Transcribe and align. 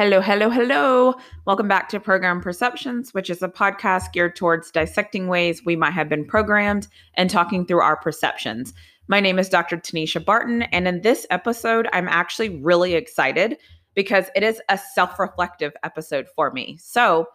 Hello, 0.00 0.22
hello, 0.22 0.48
hello. 0.48 1.14
Welcome 1.44 1.68
back 1.68 1.90
to 1.90 2.00
Program 2.00 2.40
Perceptions, 2.40 3.12
which 3.12 3.28
is 3.28 3.42
a 3.42 3.50
podcast 3.50 4.14
geared 4.14 4.34
towards 4.34 4.70
dissecting 4.70 5.28
ways 5.28 5.62
we 5.62 5.76
might 5.76 5.90
have 5.90 6.08
been 6.08 6.24
programmed 6.24 6.88
and 7.16 7.28
talking 7.28 7.66
through 7.66 7.82
our 7.82 7.98
perceptions. 7.98 8.72
My 9.08 9.20
name 9.20 9.38
is 9.38 9.50
Dr. 9.50 9.76
Tanisha 9.76 10.24
Barton, 10.24 10.62
and 10.62 10.88
in 10.88 11.02
this 11.02 11.26
episode, 11.28 11.86
I'm 11.92 12.08
actually 12.08 12.48
really 12.48 12.94
excited 12.94 13.58
because 13.94 14.30
it 14.34 14.42
is 14.42 14.62
a 14.70 14.78
self 14.78 15.18
reflective 15.18 15.74
episode 15.82 16.28
for 16.34 16.50
me. 16.50 16.78
So, 16.80 17.26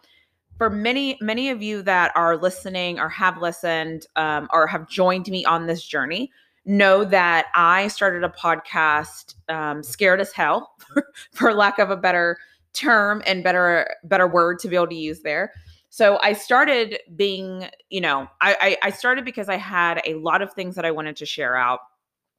for 0.58 0.68
many, 0.68 1.18
many 1.20 1.50
of 1.50 1.62
you 1.62 1.82
that 1.82 2.10
are 2.16 2.36
listening 2.36 2.98
or 2.98 3.08
have 3.10 3.40
listened 3.40 4.06
um, 4.16 4.48
or 4.52 4.66
have 4.66 4.88
joined 4.88 5.28
me 5.28 5.44
on 5.44 5.68
this 5.68 5.84
journey, 5.86 6.32
know 6.64 7.04
that 7.04 7.46
I 7.54 7.86
started 7.86 8.24
a 8.24 8.28
podcast 8.28 9.36
um, 9.48 9.84
scared 9.84 10.20
as 10.20 10.32
hell, 10.32 10.72
for 11.30 11.54
lack 11.54 11.78
of 11.78 11.90
a 11.90 11.96
better 11.96 12.38
term 12.76 13.22
and 13.26 13.42
better 13.42 13.96
better 14.04 14.26
word 14.26 14.58
to 14.60 14.68
be 14.68 14.76
able 14.76 14.88
to 14.88 14.94
use 14.94 15.22
there. 15.22 15.52
So 15.88 16.18
I 16.22 16.34
started 16.34 16.98
being, 17.14 17.68
you 17.88 18.00
know, 18.00 18.28
I, 18.40 18.76
I, 18.82 18.88
I 18.88 18.90
started 18.90 19.24
because 19.24 19.48
I 19.48 19.56
had 19.56 20.02
a 20.04 20.14
lot 20.14 20.42
of 20.42 20.52
things 20.52 20.74
that 20.74 20.84
I 20.84 20.90
wanted 20.90 21.16
to 21.16 21.26
share 21.26 21.56
out. 21.56 21.80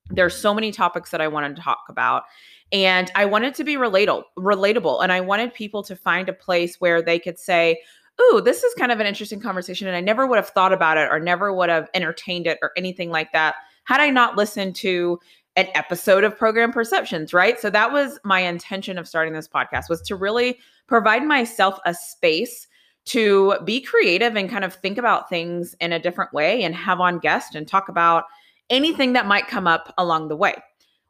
There's 0.09 0.35
so 0.35 0.53
many 0.53 0.71
topics 0.71 1.09
that 1.11 1.21
I 1.21 1.27
wanted 1.27 1.55
to 1.55 1.61
talk 1.61 1.85
about. 1.89 2.23
And 2.71 3.11
I 3.15 3.25
wanted 3.25 3.55
to 3.55 3.63
be 3.63 3.75
relatable, 3.75 4.23
relatable. 4.37 5.01
And 5.01 5.11
I 5.11 5.21
wanted 5.21 5.53
people 5.53 5.81
to 5.83 5.95
find 5.95 6.29
a 6.29 6.33
place 6.33 6.79
where 6.79 7.01
they 7.01 7.17
could 7.17 7.39
say, 7.39 7.81
Ooh, 8.21 8.41
this 8.41 8.63
is 8.63 8.73
kind 8.75 8.91
of 8.91 8.99
an 8.99 9.07
interesting 9.07 9.39
conversation. 9.39 9.87
And 9.87 9.95
I 9.95 10.01
never 10.01 10.27
would 10.27 10.37
have 10.37 10.49
thought 10.49 10.73
about 10.73 10.97
it 10.97 11.07
or 11.09 11.19
never 11.19 11.53
would 11.53 11.69
have 11.69 11.89
entertained 11.93 12.47
it 12.47 12.57
or 12.61 12.71
anything 12.75 13.09
like 13.09 13.31
that 13.31 13.55
had 13.87 14.01
I 14.01 14.09
not 14.09 14.35
listened 14.35 14.75
to 14.77 15.17
an 15.57 15.67
episode 15.73 16.23
of 16.23 16.37
program 16.37 16.71
perceptions 16.71 17.33
right? 17.33 17.59
So 17.59 17.69
that 17.71 17.91
was 17.91 18.19
my 18.23 18.39
intention 18.39 18.97
of 18.97 19.07
starting 19.07 19.33
this 19.33 19.47
podcast 19.47 19.89
was 19.89 20.01
to 20.03 20.15
really 20.15 20.59
provide 20.87 21.25
myself 21.25 21.79
a 21.85 21.93
space 21.93 22.67
to 23.05 23.55
be 23.63 23.81
creative 23.81 24.35
and 24.35 24.49
kind 24.49 24.63
of 24.63 24.73
think 24.75 24.97
about 24.97 25.29
things 25.29 25.75
in 25.81 25.93
a 25.93 25.99
different 25.99 26.31
way 26.33 26.63
and 26.63 26.75
have 26.75 26.99
on 26.99 27.19
guests 27.19 27.55
and 27.55 27.67
talk 27.67 27.89
about 27.89 28.25
anything 28.69 29.13
that 29.13 29.25
might 29.25 29.47
come 29.47 29.65
up 29.65 29.93
along 29.97 30.27
the 30.27 30.35
way. 30.35 30.53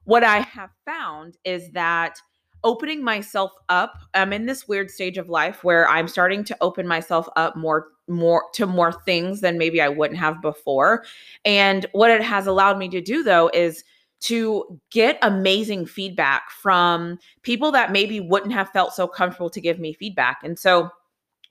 What 0.06 0.24
i 0.24 0.40
have 0.40 0.70
found 0.86 1.38
is 1.44 1.70
that 1.72 2.18
opening 2.64 3.04
myself 3.04 3.52
up 3.70 3.94
i'm 4.14 4.34
in 4.34 4.46
this 4.46 4.68
weird 4.68 4.90
stage 4.90 5.18
of 5.18 5.30
life 5.30 5.64
where 5.64 5.88
i'm 5.90 6.08
starting 6.08 6.44
to 6.44 6.58
open 6.60 6.88
myself 6.88 7.30
up 7.36 7.56
more 7.56 7.90
more 8.08 8.46
to 8.54 8.66
more 8.66 8.92
things 8.92 9.42
than 9.42 9.58
maybe 9.58 9.82
i 9.82 9.90
wouldn't 9.90 10.20
have 10.20 10.42
before. 10.42 11.04
And 11.46 11.86
what 11.92 12.10
it 12.10 12.24
has 12.24 12.48
allowed 12.48 12.78
me 12.78 12.90
to 12.90 13.02
do 13.02 13.22
though 13.24 13.52
is 13.54 13.84
to 14.20 14.80
get 14.92 15.18
amazing 15.22 15.86
feedback 15.86 16.50
from 16.50 17.20
people 17.44 17.72
that 17.72 17.92
maybe 17.92 18.20
wouldn't 18.20 18.54
have 18.54 18.70
felt 18.70 18.94
so 18.94 19.08
comfortable 19.08 19.50
to 19.50 19.62
give 19.62 19.80
me 19.80 19.94
feedback. 19.94 20.40
And 20.44 20.58
so 20.58 20.90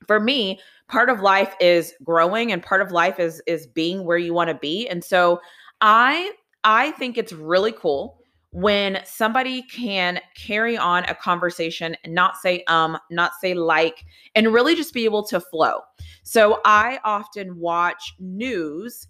for 0.06 0.20
me, 0.20 0.59
part 0.89 1.09
of 1.09 1.20
life 1.20 1.55
is 1.61 1.94
growing 2.03 2.53
and 2.53 2.62
part 2.62 2.83
of 2.83 2.92
life 2.92 3.19
is 3.19 3.42
is 3.47 3.67
being 3.67 4.05
where 4.05 4.19
you 4.19 4.34
want 4.34 4.48
to 4.48 4.55
be. 4.55 4.89
And 4.89 5.03
so 5.03 5.41
I 5.81 6.33
I 6.64 6.91
think 6.92 7.17
it's 7.17 7.33
really 7.33 7.72
cool 7.72 8.19
when 8.50 9.00
somebody 9.05 9.62
can 9.62 10.20
carry 10.34 10.78
on 10.78 11.05
a 11.05 11.14
conversation 11.14 11.97
and 12.05 12.14
not 12.14 12.37
say 12.37 12.64
um, 12.69 12.98
not 13.11 13.33
say 13.41 13.55
like, 13.55 14.05
and 14.34 14.53
really 14.53 14.75
just 14.75 14.94
be 14.94 15.05
able 15.05 15.25
to 15.27 15.41
flow. 15.41 15.81
So 16.22 16.61
I 16.64 16.98
often 17.05 17.59
watch 17.59 18.14
news 18.19 19.09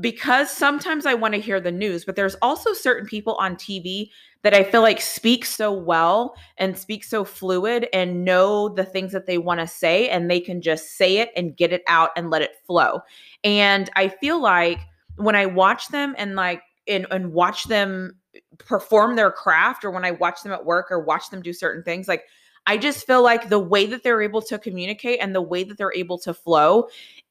because 0.00 0.50
sometimes 0.50 1.06
I 1.06 1.14
want 1.14 1.34
to 1.34 1.40
hear 1.40 1.60
the 1.60 1.72
news, 1.72 2.04
but 2.04 2.16
there's 2.16 2.36
also 2.42 2.72
certain 2.72 3.06
people 3.06 3.34
on 3.36 3.56
TV 3.56 4.10
that 4.42 4.52
I 4.52 4.62
feel 4.62 4.82
like 4.82 5.00
speak 5.00 5.44
so 5.44 5.72
well 5.72 6.36
and 6.58 6.76
speak 6.76 7.02
so 7.02 7.24
fluid 7.24 7.88
and 7.92 8.24
know 8.24 8.68
the 8.68 8.84
things 8.84 9.12
that 9.12 9.26
they 9.26 9.38
want 9.38 9.60
to 9.60 9.66
say 9.66 10.08
and 10.08 10.30
they 10.30 10.40
can 10.40 10.60
just 10.60 10.96
say 10.96 11.18
it 11.18 11.30
and 11.36 11.56
get 11.56 11.72
it 11.72 11.82
out 11.88 12.10
and 12.16 12.30
let 12.30 12.42
it 12.42 12.56
flow. 12.66 13.00
And 13.42 13.90
I 13.96 14.08
feel 14.08 14.40
like 14.40 14.78
when 15.16 15.34
I 15.34 15.46
watch 15.46 15.88
them 15.88 16.14
and 16.18 16.36
like 16.36 16.62
and, 16.86 17.06
and 17.10 17.32
watch 17.32 17.64
them 17.64 18.16
perform 18.58 19.16
their 19.16 19.30
craft 19.30 19.84
or 19.84 19.90
when 19.90 20.04
I 20.04 20.12
watch 20.12 20.42
them 20.42 20.52
at 20.52 20.64
work 20.64 20.90
or 20.90 21.00
watch 21.00 21.30
them 21.30 21.42
do 21.42 21.52
certain 21.52 21.82
things 21.82 22.06
like 22.06 22.24
I 22.68 22.76
just 22.76 23.06
feel 23.06 23.22
like 23.22 23.48
the 23.48 23.58
way 23.58 23.86
that 23.86 24.02
they're 24.02 24.22
able 24.22 24.42
to 24.42 24.58
communicate 24.58 25.20
and 25.20 25.34
the 25.34 25.40
way 25.40 25.64
that 25.64 25.78
they're 25.78 25.94
able 25.94 26.18
to 26.18 26.34
flow 26.34 26.88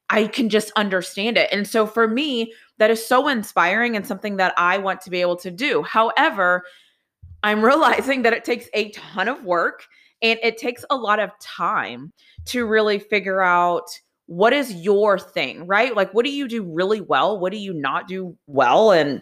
I 0.09 0.27
can 0.27 0.49
just 0.49 0.71
understand 0.75 1.37
it. 1.37 1.49
And 1.51 1.67
so 1.67 1.87
for 1.87 2.07
me, 2.07 2.53
that 2.77 2.91
is 2.91 3.05
so 3.05 3.27
inspiring 3.27 3.95
and 3.95 4.05
something 4.05 4.37
that 4.37 4.53
I 4.57 4.77
want 4.77 5.01
to 5.01 5.09
be 5.09 5.21
able 5.21 5.37
to 5.37 5.51
do. 5.51 5.81
However, 5.83 6.63
I'm 7.43 7.63
realizing 7.65 8.21
that 8.23 8.33
it 8.33 8.43
takes 8.43 8.67
a 8.73 8.91
ton 8.91 9.27
of 9.27 9.43
work 9.43 9.85
and 10.21 10.39
it 10.43 10.57
takes 10.57 10.85
a 10.89 10.95
lot 10.95 11.19
of 11.19 11.31
time 11.39 12.13
to 12.45 12.65
really 12.65 12.99
figure 12.99 13.41
out 13.41 13.87
what 14.27 14.53
is 14.53 14.73
your 14.73 15.19
thing, 15.19 15.67
right? 15.67 15.95
Like 15.95 16.13
what 16.13 16.25
do 16.25 16.31
you 16.31 16.47
do 16.47 16.63
really 16.63 17.01
well? 17.01 17.39
What 17.39 17.51
do 17.51 17.57
you 17.59 17.73
not 17.73 18.07
do 18.07 18.35
well? 18.47 18.91
And 18.91 19.21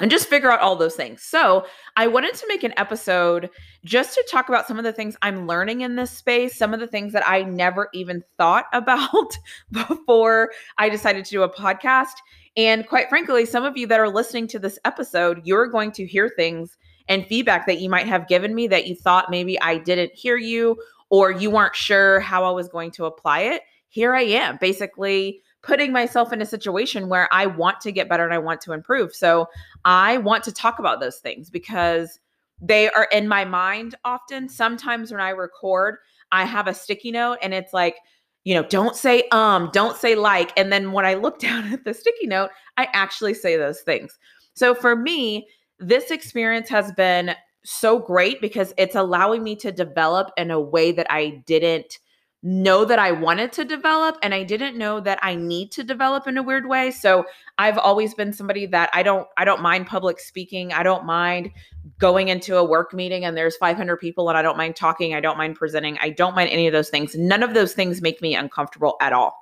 and 0.00 0.10
just 0.10 0.28
figure 0.28 0.50
out 0.52 0.60
all 0.60 0.76
those 0.76 0.94
things. 0.94 1.22
So, 1.22 1.66
I 1.96 2.06
wanted 2.06 2.34
to 2.34 2.48
make 2.48 2.64
an 2.64 2.74
episode 2.76 3.50
just 3.84 4.14
to 4.14 4.26
talk 4.30 4.48
about 4.48 4.66
some 4.66 4.78
of 4.78 4.84
the 4.84 4.92
things 4.92 5.16
I'm 5.22 5.46
learning 5.46 5.80
in 5.80 5.96
this 5.96 6.10
space, 6.10 6.56
some 6.56 6.74
of 6.74 6.80
the 6.80 6.86
things 6.86 7.12
that 7.12 7.26
I 7.26 7.42
never 7.42 7.88
even 7.94 8.22
thought 8.36 8.66
about 8.72 9.38
before 9.72 10.50
I 10.78 10.88
decided 10.88 11.24
to 11.24 11.30
do 11.30 11.42
a 11.42 11.48
podcast. 11.48 12.14
And 12.56 12.86
quite 12.86 13.08
frankly, 13.08 13.44
some 13.44 13.64
of 13.64 13.76
you 13.76 13.86
that 13.86 14.00
are 14.00 14.08
listening 14.08 14.46
to 14.48 14.58
this 14.58 14.78
episode, 14.84 15.42
you're 15.44 15.66
going 15.66 15.92
to 15.92 16.06
hear 16.06 16.30
things 16.36 16.76
and 17.08 17.26
feedback 17.26 17.66
that 17.66 17.80
you 17.80 17.88
might 17.88 18.06
have 18.06 18.28
given 18.28 18.54
me 18.54 18.66
that 18.68 18.86
you 18.86 18.94
thought 18.94 19.30
maybe 19.30 19.60
I 19.60 19.78
didn't 19.78 20.12
hear 20.14 20.36
you 20.36 20.76
or 21.10 21.30
you 21.30 21.50
weren't 21.50 21.76
sure 21.76 22.20
how 22.20 22.44
I 22.44 22.50
was 22.50 22.68
going 22.68 22.90
to 22.92 23.04
apply 23.04 23.40
it. 23.40 23.62
Here 23.88 24.14
I 24.14 24.22
am, 24.22 24.58
basically 24.60 25.42
putting 25.66 25.92
myself 25.92 26.32
in 26.32 26.40
a 26.40 26.46
situation 26.46 27.08
where 27.08 27.28
I 27.32 27.46
want 27.46 27.80
to 27.80 27.92
get 27.92 28.08
better 28.08 28.24
and 28.24 28.32
I 28.32 28.38
want 28.38 28.60
to 28.62 28.72
improve. 28.72 29.12
So 29.14 29.48
I 29.84 30.18
want 30.18 30.44
to 30.44 30.52
talk 30.52 30.78
about 30.78 31.00
those 31.00 31.18
things 31.18 31.50
because 31.50 32.20
they 32.60 32.88
are 32.90 33.08
in 33.10 33.26
my 33.26 33.44
mind 33.44 33.96
often. 34.04 34.48
Sometimes 34.48 35.10
when 35.10 35.20
I 35.20 35.30
record, 35.30 35.96
I 36.30 36.44
have 36.44 36.68
a 36.68 36.74
sticky 36.74 37.10
note 37.10 37.38
and 37.42 37.52
it's 37.52 37.72
like, 37.72 37.96
you 38.44 38.54
know, 38.54 38.62
don't 38.62 38.94
say 38.94 39.24
um, 39.32 39.70
don't 39.72 39.96
say 39.96 40.14
like. 40.14 40.52
And 40.56 40.72
then 40.72 40.92
when 40.92 41.04
I 41.04 41.14
look 41.14 41.38
down 41.40 41.72
at 41.72 41.84
the 41.84 41.92
sticky 41.92 42.28
note, 42.28 42.50
I 42.76 42.86
actually 42.92 43.34
say 43.34 43.56
those 43.56 43.80
things. 43.80 44.16
So 44.54 44.72
for 44.72 44.94
me, 44.94 45.48
this 45.80 46.12
experience 46.12 46.68
has 46.68 46.92
been 46.92 47.34
so 47.64 47.98
great 47.98 48.40
because 48.40 48.72
it's 48.78 48.94
allowing 48.94 49.42
me 49.42 49.56
to 49.56 49.72
develop 49.72 50.30
in 50.36 50.52
a 50.52 50.60
way 50.60 50.92
that 50.92 51.08
I 51.10 51.42
didn't 51.46 51.98
know 52.42 52.84
that 52.84 52.98
I 52.98 53.12
wanted 53.12 53.52
to 53.52 53.64
develop 53.64 54.18
and 54.22 54.32
I 54.32 54.44
didn't 54.44 54.76
know 54.76 55.00
that 55.00 55.18
I 55.22 55.34
need 55.34 55.72
to 55.72 55.82
develop 55.82 56.26
in 56.26 56.36
a 56.36 56.42
weird 56.42 56.66
way. 56.66 56.90
So 56.90 57.24
I've 57.58 57.78
always 57.78 58.14
been 58.14 58.32
somebody 58.32 58.66
that 58.66 58.90
I 58.92 59.02
don't 59.02 59.26
I 59.36 59.44
don't 59.44 59.62
mind 59.62 59.86
public 59.86 60.20
speaking. 60.20 60.72
I 60.72 60.82
don't 60.82 61.04
mind 61.04 61.50
going 61.98 62.28
into 62.28 62.56
a 62.56 62.64
work 62.64 62.92
meeting 62.92 63.24
and 63.24 63.36
there's 63.36 63.56
500 63.56 63.96
people 63.96 64.28
and 64.28 64.38
I 64.38 64.42
don't 64.42 64.56
mind 64.56 64.76
talking. 64.76 65.14
I 65.14 65.20
don't 65.20 65.38
mind 65.38 65.56
presenting. 65.56 65.98
I 65.98 66.10
don't 66.10 66.36
mind 66.36 66.50
any 66.50 66.66
of 66.66 66.72
those 66.72 66.90
things. 66.90 67.14
None 67.16 67.42
of 67.42 67.54
those 67.54 67.74
things 67.74 68.02
make 68.02 68.20
me 68.22 68.34
uncomfortable 68.34 68.96
at 69.00 69.12
all. 69.12 69.34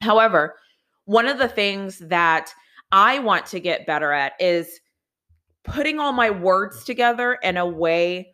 However, 0.00 0.56
one 1.04 1.28
of 1.28 1.38
the 1.38 1.48
things 1.48 1.98
that 1.98 2.52
I 2.90 3.18
want 3.18 3.46
to 3.46 3.60
get 3.60 3.86
better 3.86 4.12
at 4.12 4.32
is 4.40 4.80
putting 5.64 6.00
all 6.00 6.12
my 6.12 6.30
words 6.30 6.84
together 6.84 7.34
in 7.42 7.56
a 7.56 7.66
way 7.66 8.32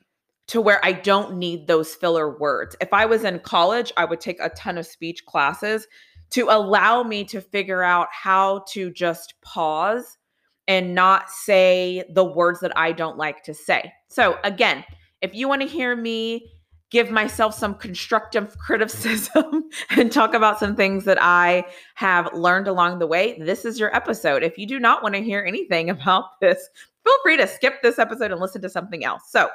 to 0.49 0.61
where 0.61 0.85
I 0.85 0.93
don't 0.93 1.37
need 1.37 1.67
those 1.67 1.95
filler 1.95 2.39
words. 2.39 2.75
If 2.81 2.93
I 2.93 3.07
was 3.07 3.25
in 3.25 3.39
college, 3.41 3.93
I 3.97 4.05
would 4.05 4.21
take 4.21 4.41
a 4.41 4.49
ton 4.51 4.79
of 4.79 4.87
speech 4.87 5.25
classes 5.27 5.87
to 6.31 6.49
allow 6.51 7.03
me 7.03 7.25
to 7.25 7.41
figure 7.41 7.83
out 7.83 8.09
how 8.11 8.65
to 8.71 8.91
just 8.91 9.35
pause 9.43 10.19
and 10.67 10.95
not 10.95 11.31
say 11.31 12.05
the 12.11 12.25
words 12.25 12.61
that 12.61 12.77
I 12.77 12.93
don't 12.93 13.17
like 13.17 13.43
to 13.45 13.55
say. 13.55 13.93
So, 14.09 14.39
again, 14.45 14.85
if 15.23 15.35
you 15.35 15.49
want 15.49 15.63
to 15.63 15.69
hear 15.69 15.97
me 15.97 16.51
give 16.91 17.11
myself 17.11 17.55
some 17.55 17.75
constructive 17.75 18.57
criticism 18.67 19.65
and 19.91 20.13
talk 20.13 20.35
about 20.35 20.59
some 20.59 20.77
things 20.77 21.05
that 21.05 21.19
I 21.21 21.65
have 21.95 22.33
learned 22.35 22.69
along 22.69 22.99
the 22.99 23.07
way, 23.07 23.39
this 23.39 23.65
is 23.65 23.79
your 23.81 23.95
episode. 23.95 24.43
If 24.43 24.59
you 24.59 24.67
do 24.67 24.79
not 24.79 25.03
want 25.03 25.15
to 25.15 25.23
hear 25.23 25.45
anything 25.47 25.91
about 25.91 26.41
this, 26.41 26.69
feel 27.05 27.17
free 27.23 27.37
to 27.37 27.47
skip 27.47 27.83
this 27.83 27.99
episode 27.99 28.31
and 28.31 28.41
listen 28.41 28.63
to 28.63 28.71
something 28.71 29.05
else. 29.05 29.23
So, 29.31 29.49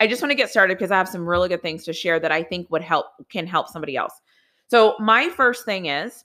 I 0.00 0.06
just 0.06 0.22
want 0.22 0.30
to 0.30 0.36
get 0.36 0.50
started 0.50 0.78
because 0.78 0.90
I 0.90 0.98
have 0.98 1.08
some 1.08 1.28
really 1.28 1.48
good 1.48 1.62
things 1.62 1.84
to 1.84 1.92
share 1.92 2.20
that 2.20 2.32
I 2.32 2.42
think 2.42 2.70
would 2.70 2.82
help 2.82 3.06
can 3.28 3.46
help 3.46 3.68
somebody 3.68 3.96
else. 3.96 4.12
So, 4.68 4.94
my 4.98 5.28
first 5.30 5.64
thing 5.64 5.86
is 5.86 6.24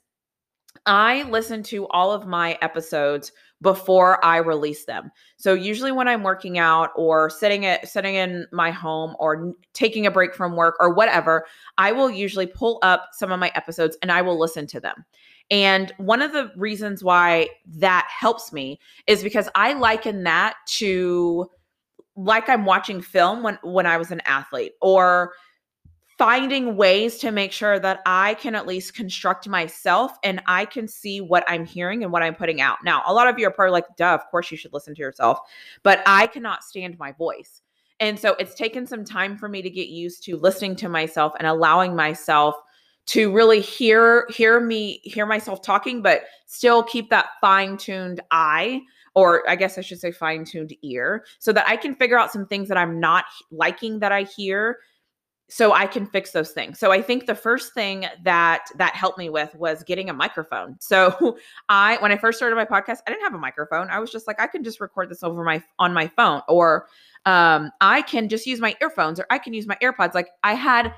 I 0.86 1.22
listen 1.24 1.62
to 1.64 1.86
all 1.88 2.12
of 2.12 2.26
my 2.26 2.58
episodes 2.60 3.32
before 3.62 4.22
I 4.24 4.36
release 4.36 4.84
them. 4.84 5.10
So 5.38 5.54
usually 5.54 5.92
when 5.92 6.08
I'm 6.08 6.22
working 6.22 6.58
out 6.58 6.90
or 6.96 7.30
sitting 7.30 7.64
at 7.64 7.88
sitting 7.88 8.14
in 8.14 8.46
my 8.52 8.70
home 8.70 9.16
or 9.18 9.54
taking 9.72 10.06
a 10.06 10.10
break 10.10 10.34
from 10.34 10.56
work 10.56 10.76
or 10.80 10.92
whatever, 10.92 11.46
I 11.78 11.92
will 11.92 12.10
usually 12.10 12.46
pull 12.46 12.78
up 12.82 13.08
some 13.12 13.32
of 13.32 13.40
my 13.40 13.50
episodes 13.54 13.96
and 14.02 14.12
I 14.12 14.20
will 14.20 14.38
listen 14.38 14.66
to 14.68 14.80
them. 14.80 15.04
And 15.50 15.92
one 15.96 16.20
of 16.20 16.32
the 16.32 16.50
reasons 16.56 17.02
why 17.02 17.48
that 17.66 18.06
helps 18.10 18.52
me 18.52 18.78
is 19.06 19.22
because 19.22 19.48
I 19.54 19.74
liken 19.74 20.24
that 20.24 20.56
to 20.78 21.48
like 22.16 22.48
I'm 22.48 22.64
watching 22.64 23.00
film 23.00 23.42
when 23.42 23.58
when 23.62 23.86
I 23.86 23.96
was 23.96 24.10
an 24.10 24.20
athlete 24.24 24.72
or 24.80 25.32
finding 26.16 26.76
ways 26.76 27.18
to 27.18 27.32
make 27.32 27.50
sure 27.50 27.78
that 27.80 28.00
I 28.06 28.34
can 28.34 28.54
at 28.54 28.66
least 28.66 28.94
construct 28.94 29.48
myself 29.48 30.12
and 30.22 30.40
I 30.46 30.64
can 30.64 30.86
see 30.86 31.20
what 31.20 31.44
I'm 31.48 31.64
hearing 31.64 32.04
and 32.04 32.12
what 32.12 32.22
I'm 32.22 32.36
putting 32.36 32.60
out. 32.60 32.78
Now, 32.84 33.02
a 33.06 33.12
lot 33.12 33.26
of 33.26 33.36
you 33.38 33.48
are 33.48 33.50
probably 33.50 33.72
like, 33.72 33.96
duh, 33.96 34.14
of 34.14 34.20
course 34.30 34.50
you 34.50 34.56
should 34.56 34.72
listen 34.72 34.94
to 34.94 35.00
yourself, 35.00 35.40
but 35.82 36.02
I 36.06 36.28
cannot 36.28 36.62
stand 36.62 36.96
my 37.00 37.10
voice. 37.12 37.62
And 37.98 38.18
so 38.18 38.36
it's 38.38 38.54
taken 38.54 38.86
some 38.86 39.04
time 39.04 39.36
for 39.36 39.48
me 39.48 39.60
to 39.62 39.70
get 39.70 39.88
used 39.88 40.22
to 40.24 40.36
listening 40.36 40.76
to 40.76 40.88
myself 40.88 41.32
and 41.38 41.48
allowing 41.48 41.96
myself 41.96 42.54
to 43.06 43.32
really 43.32 43.60
hear 43.60 44.26
hear 44.30 44.60
me 44.60 45.00
hear 45.04 45.26
myself 45.26 45.60
talking 45.60 46.00
but 46.00 46.22
still 46.46 46.82
keep 46.82 47.10
that 47.10 47.26
fine-tuned 47.40 48.20
eye 48.30 48.80
or 49.14 49.48
I 49.48 49.56
guess 49.56 49.78
I 49.78 49.80
should 49.80 50.00
say 50.00 50.12
fine-tuned 50.12 50.74
ear 50.82 51.24
so 51.38 51.52
that 51.52 51.68
I 51.68 51.76
can 51.76 51.94
figure 51.94 52.18
out 52.18 52.32
some 52.32 52.46
things 52.46 52.68
that 52.68 52.76
I'm 52.76 52.98
not 53.00 53.24
liking 53.50 54.00
that 54.00 54.12
I 54.12 54.22
hear 54.22 54.78
so 55.48 55.72
I 55.72 55.86
can 55.86 56.06
fix 56.06 56.30
those 56.32 56.52
things. 56.52 56.78
So 56.78 56.90
I 56.90 57.02
think 57.02 57.26
the 57.26 57.34
first 57.34 57.74
thing 57.74 58.06
that 58.22 58.66
that 58.76 58.94
helped 58.94 59.18
me 59.18 59.28
with 59.28 59.54
was 59.54 59.84
getting 59.84 60.08
a 60.10 60.12
microphone. 60.12 60.76
So 60.84 61.38
I 61.68 61.96
when 61.98 62.12
I 62.12 62.16
first 62.16 62.38
started 62.38 62.56
my 62.56 62.64
podcast, 62.64 62.98
I 63.06 63.10
didn't 63.10 63.22
have 63.22 63.34
a 63.34 63.38
microphone. 63.38 63.88
I 63.90 63.98
was 63.98 64.10
just 64.10 64.26
like 64.26 64.40
I 64.40 64.46
can 64.46 64.62
just 64.64 64.80
record 64.80 65.10
this 65.10 65.22
over 65.22 65.44
my 65.44 65.62
on 65.78 65.92
my 65.92 66.08
phone 66.08 66.42
or 66.48 66.86
um 67.26 67.70
I 67.80 68.02
can 68.02 68.28
just 68.28 68.46
use 68.46 68.60
my 68.60 68.74
earphones 68.80 69.18
or 69.20 69.26
I 69.30 69.38
can 69.38 69.54
use 69.54 69.66
my 69.66 69.76
AirPods. 69.82 70.14
Like 70.14 70.28
I 70.42 70.54
had 70.54 70.92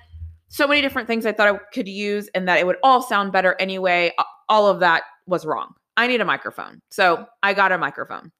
so 0.48 0.66
many 0.66 0.80
different 0.80 1.08
things 1.08 1.26
I 1.26 1.32
thought 1.32 1.48
I 1.48 1.58
could 1.72 1.88
use 1.88 2.28
and 2.34 2.46
that 2.48 2.58
it 2.58 2.66
would 2.66 2.76
all 2.82 3.02
sound 3.02 3.32
better 3.32 3.56
anyway. 3.58 4.12
All 4.48 4.68
of 4.68 4.80
that 4.80 5.02
was 5.26 5.44
wrong. 5.44 5.74
I 5.96 6.06
need 6.06 6.20
a 6.20 6.24
microphone. 6.24 6.80
So 6.90 7.26
I 7.42 7.54
got 7.54 7.72
a 7.72 7.78
microphone. 7.78 8.32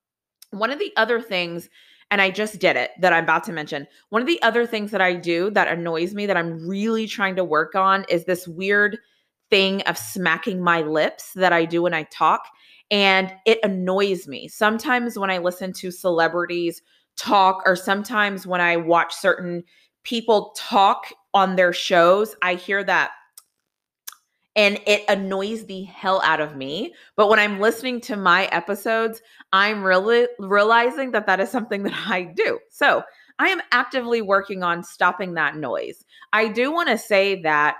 One 0.50 0.70
of 0.70 0.79
the 0.79 0.93
other 0.97 1.20
things 1.20 1.69
and 2.11 2.23
I 2.23 2.31
just 2.31 2.61
did 2.61 2.76
it 2.76 2.93
that 3.00 3.12
I'm 3.12 3.25
about 3.25 3.44
to 3.44 3.53
mention. 3.53 3.87
One 4.11 4.23
of 4.23 4.29
the 4.29 4.41
other 4.43 4.67
things 4.67 4.91
that 4.93 5.00
I 5.00 5.14
do 5.14 5.50
that 5.50 5.69
annoys 5.69 6.14
me 6.14 6.26
that 6.26 6.37
I'm 6.37 6.67
really 6.67 7.06
trying 7.06 7.37
to 7.37 7.44
work 7.44 7.75
on 7.75 8.05
is 8.08 8.25
this 8.25 8.47
weird 8.47 8.99
thing 9.50 9.82
of 9.82 9.99
smacking 9.99 10.62
my 10.62 10.82
lips 10.82 11.32
that 11.35 11.53
I 11.53 11.64
do 11.64 11.82
when 11.82 11.94
I 11.94 12.05
talk. 12.05 12.43
And 12.91 13.32
it 13.44 13.58
annoys 13.64 14.29
me. 14.29 14.47
Sometimes 14.47 15.19
when 15.19 15.31
I 15.31 15.38
listen 15.38 15.73
to 15.75 15.91
celebrities 15.91 16.81
talk, 17.17 17.62
or 17.67 17.75
sometimes 17.75 18.47
when 18.47 18.61
I 18.61 18.76
watch 18.76 19.14
certain 19.14 19.64
people 20.05 20.55
talk 20.56 21.06
on 21.35 21.56
their 21.56 21.73
shows, 21.73 22.37
I 22.43 22.55
hear 22.55 22.85
that 22.85 23.11
and 24.56 24.81
it 24.87 25.05
annoys 25.08 25.67
the 25.67 25.85
hell 25.85 26.20
out 26.25 26.41
of 26.41 26.56
me. 26.56 26.94
But 27.14 27.29
when 27.29 27.38
I'm 27.38 27.61
listening 27.61 28.00
to 28.03 28.17
my 28.17 28.47
episodes, 28.47 29.20
I'm 29.53 29.85
really 29.85 30.26
realizing 30.38 31.12
that 31.12 31.26
that 31.26 31.41
is 31.41 31.50
something 31.50 31.82
that 31.85 32.06
I 32.08 32.32
do. 32.35 32.58
So 32.70 33.03
I 33.38 33.49
am 33.49 33.61
actively 33.70 34.23
working 34.23 34.62
on 34.62 34.82
stopping 34.82 35.35
that 35.35 35.56
noise. 35.56 36.05
I 36.32 36.49
do 36.49 36.73
want 36.73 36.88
to 36.88 36.97
say 36.97 37.43
that 37.43 37.76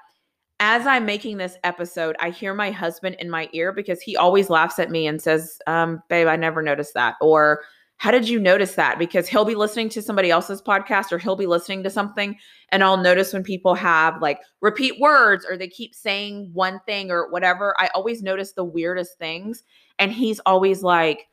as 0.61 0.87
I'm 0.87 1.05
making 1.05 1.37
this 1.37 1.57
episode, 1.65 2.17
I 2.19 2.31
hear 2.31 2.55
my 2.55 2.71
husband 2.71 3.17
in 3.19 3.29
my 3.29 3.49
ear 3.53 3.73
because 3.73 4.01
he 4.01 4.17
always 4.17 4.49
laughs 4.49 4.79
at 4.79 4.91
me 4.91 5.07
and 5.07 5.21
says, 5.21 5.59
um, 5.67 6.03
Babe, 6.09 6.29
I 6.29 6.37
never 6.37 6.63
noticed 6.63 6.95
that. 6.95 7.17
Or 7.21 7.61
how 7.99 8.11
did 8.11 8.29
you 8.29 8.39
notice 8.39 8.75
that? 8.75 8.99
Because 8.99 9.27
he'll 9.27 9.45
be 9.45 9.55
listening 9.55 9.89
to 9.91 10.03
somebody 10.03 10.31
else's 10.31 10.61
podcast 10.61 11.13
or 11.13 11.19
he'll 11.19 11.37
be 11.37 11.47
listening 11.47 11.83
to 11.85 11.91
something 11.91 12.37
and 12.71 12.83
I'll 12.83 12.97
notice 12.97 13.33
when 13.33 13.43
people 13.43 13.75
have 13.75 14.21
like 14.21 14.41
repeat 14.61 15.01
words 15.01 15.47
or 15.49 15.57
they 15.57 15.69
keep 15.69 15.95
saying 15.95 16.51
one 16.53 16.81
thing 16.87 17.11
or 17.11 17.31
whatever. 17.31 17.75
I 17.79 17.89
always 17.95 18.23
notice 18.23 18.53
the 18.53 18.65
weirdest 18.65 19.19
things. 19.19 19.63
And 19.99 20.13
he's 20.13 20.41
always 20.41 20.83
like, 20.83 21.27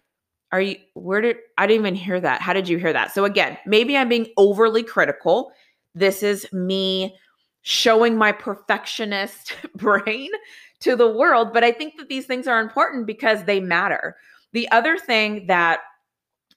Are 0.51 0.61
you, 0.61 0.77
where 0.93 1.21
did, 1.21 1.37
I 1.57 1.67
didn't 1.67 1.81
even 1.81 1.95
hear 1.95 2.19
that. 2.21 2.41
How 2.41 2.53
did 2.53 2.69
you 2.69 2.77
hear 2.77 2.93
that? 2.93 3.13
So 3.13 3.25
again, 3.25 3.57
maybe 3.65 3.97
I'm 3.97 4.09
being 4.09 4.27
overly 4.37 4.83
critical. 4.83 5.51
This 5.95 6.23
is 6.23 6.51
me 6.53 7.15
showing 7.63 8.15
my 8.15 8.31
perfectionist 8.31 9.55
brain 9.75 10.29
to 10.81 10.95
the 10.95 11.11
world. 11.11 11.51
But 11.51 11.63
I 11.63 11.71
think 11.71 11.97
that 11.97 12.09
these 12.09 12.25
things 12.25 12.47
are 12.47 12.61
important 12.61 13.07
because 13.07 13.43
they 13.45 13.59
matter. 13.59 14.15
The 14.51 14.69
other 14.69 14.97
thing 14.97 15.47
that 15.47 15.79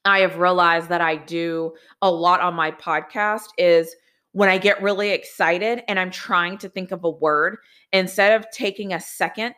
I 0.07 0.21
have 0.21 0.39
realized 0.39 0.89
that 0.89 1.01
I 1.01 1.17
do 1.17 1.75
a 2.01 2.11
lot 2.11 2.41
on 2.41 2.55
my 2.55 2.71
podcast 2.71 3.49
is 3.59 3.95
when 4.33 4.49
I 4.49 4.59
get 4.59 4.83
really 4.83 5.11
excited 5.11 5.83
and 5.89 5.99
I'm 5.99 6.11
trying 6.11 6.59
to 6.59 6.69
think 6.69 6.93
of 6.93 7.05
a 7.05 7.11
word, 7.11 7.57
instead 7.93 8.39
of 8.39 8.51
taking 8.51 8.93
a 8.93 9.01
second 9.01 9.55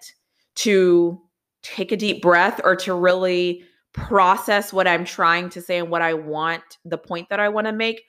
to 0.57 1.21
take 1.63 1.93
a 1.93 1.97
deep 1.97 2.23
breath 2.23 2.61
or 2.65 2.77
to 2.77 2.95
really 2.95 3.65
process 3.93 4.73
what 4.73 4.87
I'm 4.87 5.05
trying 5.05 5.49
to 5.51 5.61
say 5.61 5.79
and 5.79 5.91
what 5.91 6.03
I 6.03 6.15
want, 6.15 6.63
the 6.85 6.99
point 6.99 7.29
that 7.31 7.41
I 7.41 7.49
want 7.49 7.67
to 7.67 7.73
make, 7.73 8.03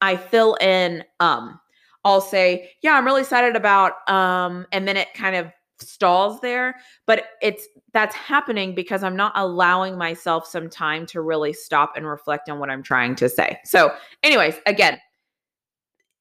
I 0.00 0.16
fill 0.16 0.54
in 0.60 1.04
um. 1.20 1.58
I'll 2.04 2.20
say, 2.20 2.70
"Yeah, 2.82 2.94
I'm 2.94 3.04
really 3.04 3.20
excited 3.20 3.54
about 3.54 4.08
um," 4.10 4.66
and 4.72 4.88
then 4.88 4.96
it 4.96 5.14
kind 5.14 5.36
of 5.36 5.52
stalls 5.82 6.40
there 6.40 6.76
but 7.06 7.24
it's 7.40 7.66
that's 7.92 8.14
happening 8.14 8.74
because 8.74 9.02
i'm 9.02 9.16
not 9.16 9.32
allowing 9.34 9.96
myself 9.96 10.46
some 10.46 10.68
time 10.68 11.06
to 11.06 11.20
really 11.20 11.52
stop 11.52 11.92
and 11.96 12.06
reflect 12.06 12.48
on 12.48 12.58
what 12.58 12.70
i'm 12.70 12.82
trying 12.82 13.14
to 13.14 13.28
say. 13.28 13.58
So 13.64 13.94
anyways 14.22 14.56
again 14.66 14.98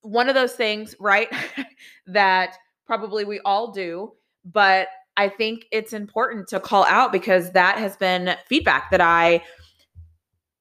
one 0.02 0.30
of 0.30 0.36
those 0.36 0.54
things 0.54 0.96
right 1.00 1.30
that 2.08 2.56
probably 2.86 3.26
we 3.26 3.40
all 3.42 3.72
do 3.72 4.12
but 4.46 4.88
i 5.18 5.30
think 5.30 5.66
it's 5.72 5.94
important 5.94 6.48
to 6.48 6.60
call 6.60 6.86
out 6.86 7.12
because 7.12 7.52
that 7.52 7.78
has 7.78 7.96
been 7.98 8.36
feedback 8.48 8.90
that 8.92 9.02
i 9.02 9.42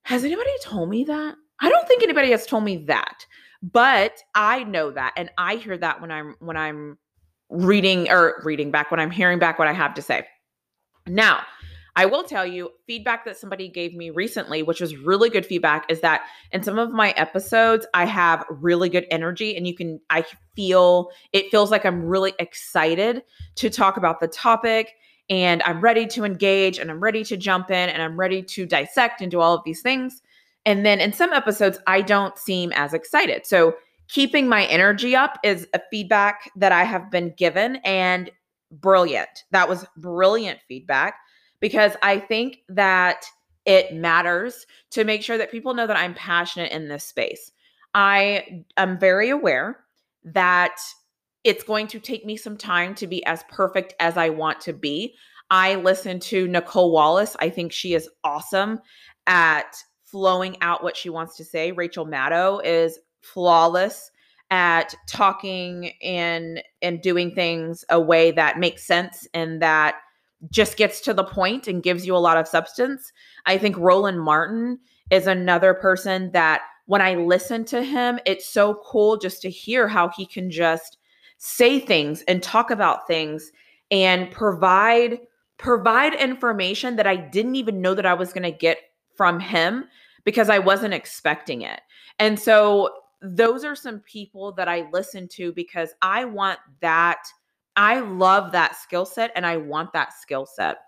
has 0.05 0.25
anybody 0.25 0.51
told 0.63 0.89
me 0.89 1.05
that? 1.05 1.37
I 1.61 1.69
don't 1.69 1.87
think 1.87 2.03
anybody 2.03 2.31
has 2.31 2.47
told 2.47 2.65
me 2.65 2.79
that 2.87 3.27
but 3.63 4.23
i 4.35 4.65
know 4.65 4.91
that 4.91 5.13
and 5.17 5.31
i 5.37 5.57
hear 5.57 5.77
that 5.77 6.01
when 6.01 6.11
i'm 6.11 6.35
when 6.39 6.57
i'm 6.57 6.99
reading 7.51 8.11
or 8.11 8.41
reading 8.45 8.71
back 8.71 8.91
when 8.91 9.01
I'm 9.01 9.11
hearing 9.11 9.39
back 9.39 9.59
what 9.59 9.69
I 9.69 9.73
have 9.73 9.95
to 9.95 10.03
say. 10.03 10.27
Now, 11.07 11.43
I 11.97 12.07
will 12.07 12.23
tell 12.23 12.47
you 12.47 12.71
feedback 12.87 13.25
that 13.25 13.37
somebody 13.37 13.69
gave 13.69 13.95
me 13.95 14.11
recently, 14.11 14.63
which 14.63 14.81
was 14.81 14.97
really 14.97 15.29
good 15.29 15.45
feedback, 15.45 15.91
is 15.91 16.01
that 16.01 16.23
in 16.53 16.63
some 16.63 16.79
of 16.79 16.93
my 16.93 17.11
episodes, 17.11 17.87
I 17.95 18.07
have 18.07 18.45
really 18.49 18.89
good 18.89 19.07
energy 19.11 19.57
and 19.57 19.67
you 19.67 19.75
can, 19.75 20.01
I 20.09 20.25
feel, 20.55 21.11
it 21.33 21.51
feels 21.51 21.71
like 21.71 21.85
I'm 21.85 22.05
really 22.05 22.33
excited 22.39 23.23
to 23.57 23.71
talk 23.71 23.97
about 23.97 24.21
the 24.21 24.29
topic 24.29 24.95
and 25.29 25.63
I'm 25.65 25.81
ready 25.81 26.07
to 26.09 26.25
engage 26.25 26.79
and 26.79 26.91
I'm 26.91 27.01
ready 27.01 27.25
to 27.25 27.37
jump 27.37 27.71
in 27.71 27.89
and 27.89 28.03
I'm 28.03 28.19
ready 28.19 28.43
to 28.43 28.67
dissect 28.67 29.21
and 29.21 29.31
do 29.31 29.41
all 29.41 29.55
of 29.55 29.65
these 29.65 29.83
things. 29.83 30.23
And 30.67 30.87
then 30.87 31.01
in 31.01 31.13
some 31.13 31.33
episodes, 31.33 31.79
I 31.87 32.03
don't 32.03 32.39
seem 32.39 32.73
as 32.73 32.95
excited. 32.95 33.47
So 33.47 33.75
keeping 34.13 34.49
my 34.49 34.65
energy 34.67 35.15
up 35.15 35.39
is 35.45 35.69
a 35.73 35.81
feedback 35.91 36.51
that 36.57 36.73
I 36.73 36.85
have 36.85 37.11
been 37.11 37.33
given 37.37 37.77
and 37.85 38.31
brilliant. 38.73 39.45
That 39.53 39.69
was 39.69 39.87
brilliant 39.97 40.61
feedback 40.69 41.15
because 41.61 41.93
I 42.03 42.19
think 42.19 42.59
that 42.69 43.25
it 43.67 43.95
matters 43.95 44.67
to 44.91 45.05
make 45.05 45.23
sure 45.23 45.39
that 45.39 45.51
people 45.51 45.75
know 45.75 45.87
that 45.87 45.97
I'm 45.97 46.15
passionate 46.15 46.73
in 46.73 46.89
this 46.89 47.05
space. 47.05 47.53
I 47.95 48.65
am 48.77 48.99
very 48.99 49.31
aware 49.31 49.85
that 50.25 50.77
it's 51.45 51.65
going 51.65 51.87
to 51.89 52.01
take 52.01 52.27
me 52.27 52.37
some 52.37 52.57
time 52.57 52.95
to 52.97 53.07
be 53.07 53.25
as 53.27 53.45
perfect 53.49 53.95
as 54.01 54.17
I 54.17 54.29
want 54.31 54.61
to 54.63 54.73
be. 54.73 55.15
I 55.51 55.77
listen 55.77 56.21
to 56.21 56.49
Nicolle 56.49 56.93
Wallace. 56.93 57.37
I 57.41 57.49
think 57.49 57.73
she 57.73 57.95
is 57.95 58.09
awesome 58.25 58.81
at 59.27 59.77
flowing 60.05 60.57
out 60.61 60.83
what 60.83 60.97
she 60.97 61.11
wants 61.11 61.37
to 61.37 61.45
say. 61.45 61.73
Rachel 61.73 62.07
Maddow 62.07 62.61
is 62.65 62.99
flawless 63.21 64.11
at 64.51 64.95
talking 65.07 65.93
and 66.03 66.63
and 66.83 67.01
doing 67.03 67.33
things 67.35 67.85
a 67.89 68.01
way 68.01 68.31
that 68.33 68.59
makes 68.59 68.85
sense 68.85 69.27
and 69.33 69.63
that 69.63 69.97
just 70.51 70.77
gets 70.77 71.01
to 71.03 71.15
the 71.15 71.25
point 71.25 71.69
and 71.69 71.83
gives 71.83 72.07
you 72.07 72.17
a 72.17 72.19
lot 72.19 72.37
of 72.37 72.49
substance. 72.49 73.13
I 73.47 73.59
think 73.59 73.77
Roland 73.77 74.21
Martin 74.21 74.79
is 75.11 75.27
another 75.27 75.75
person 75.75 76.33
that 76.33 76.63
when 76.87 77.03
I 77.03 77.15
listen 77.15 77.65
to 77.67 77.85
him, 77.85 78.19
it's 78.27 78.49
so 78.49 78.81
cool 78.85 79.17
just 79.17 79.43
to 79.43 79.51
hear 79.51 79.87
how 79.87 80.09
he 80.09 80.27
can 80.27 80.51
just 80.51 80.97
say 81.39 81.79
things 81.79 82.23
and 82.23 82.43
talk 82.43 82.71
about 82.71 83.07
things 83.07 83.53
and 83.91 84.31
provide 84.31 85.21
provide 85.59 86.15
information 86.15 86.97
that 86.97 87.07
I 87.07 87.17
didn't 87.17 87.57
even 87.57 87.83
know 87.83 87.95
that 87.95 88.07
I 88.07 88.15
was 88.15 88.33
going 88.33 88.51
to 88.51 88.51
get 88.51 88.79
from 89.15 89.39
him 89.39 89.85
because 90.25 90.49
I 90.49 90.59
wasn't 90.59 90.95
expecting 90.95 91.61
it. 91.61 91.81
And 92.19 92.41
so 92.41 92.91
those 93.23 93.65
are 93.65 93.77
some 93.77 94.01
people 94.01 94.53
that 94.53 94.69
I 94.69 94.89
listen 94.93 95.29
to 95.29 95.53
because 95.53 95.91
I 96.03 96.25
want 96.25 96.59
that. 96.81 97.23
I 97.77 98.01
love 98.01 98.53
that 98.53 98.77
skill 98.77 99.05
set 99.05 99.31
and 99.37 99.47
I 99.47 99.57
want 99.57 99.93
that 99.93 100.13
skill 100.13 100.47
set. 100.47 100.79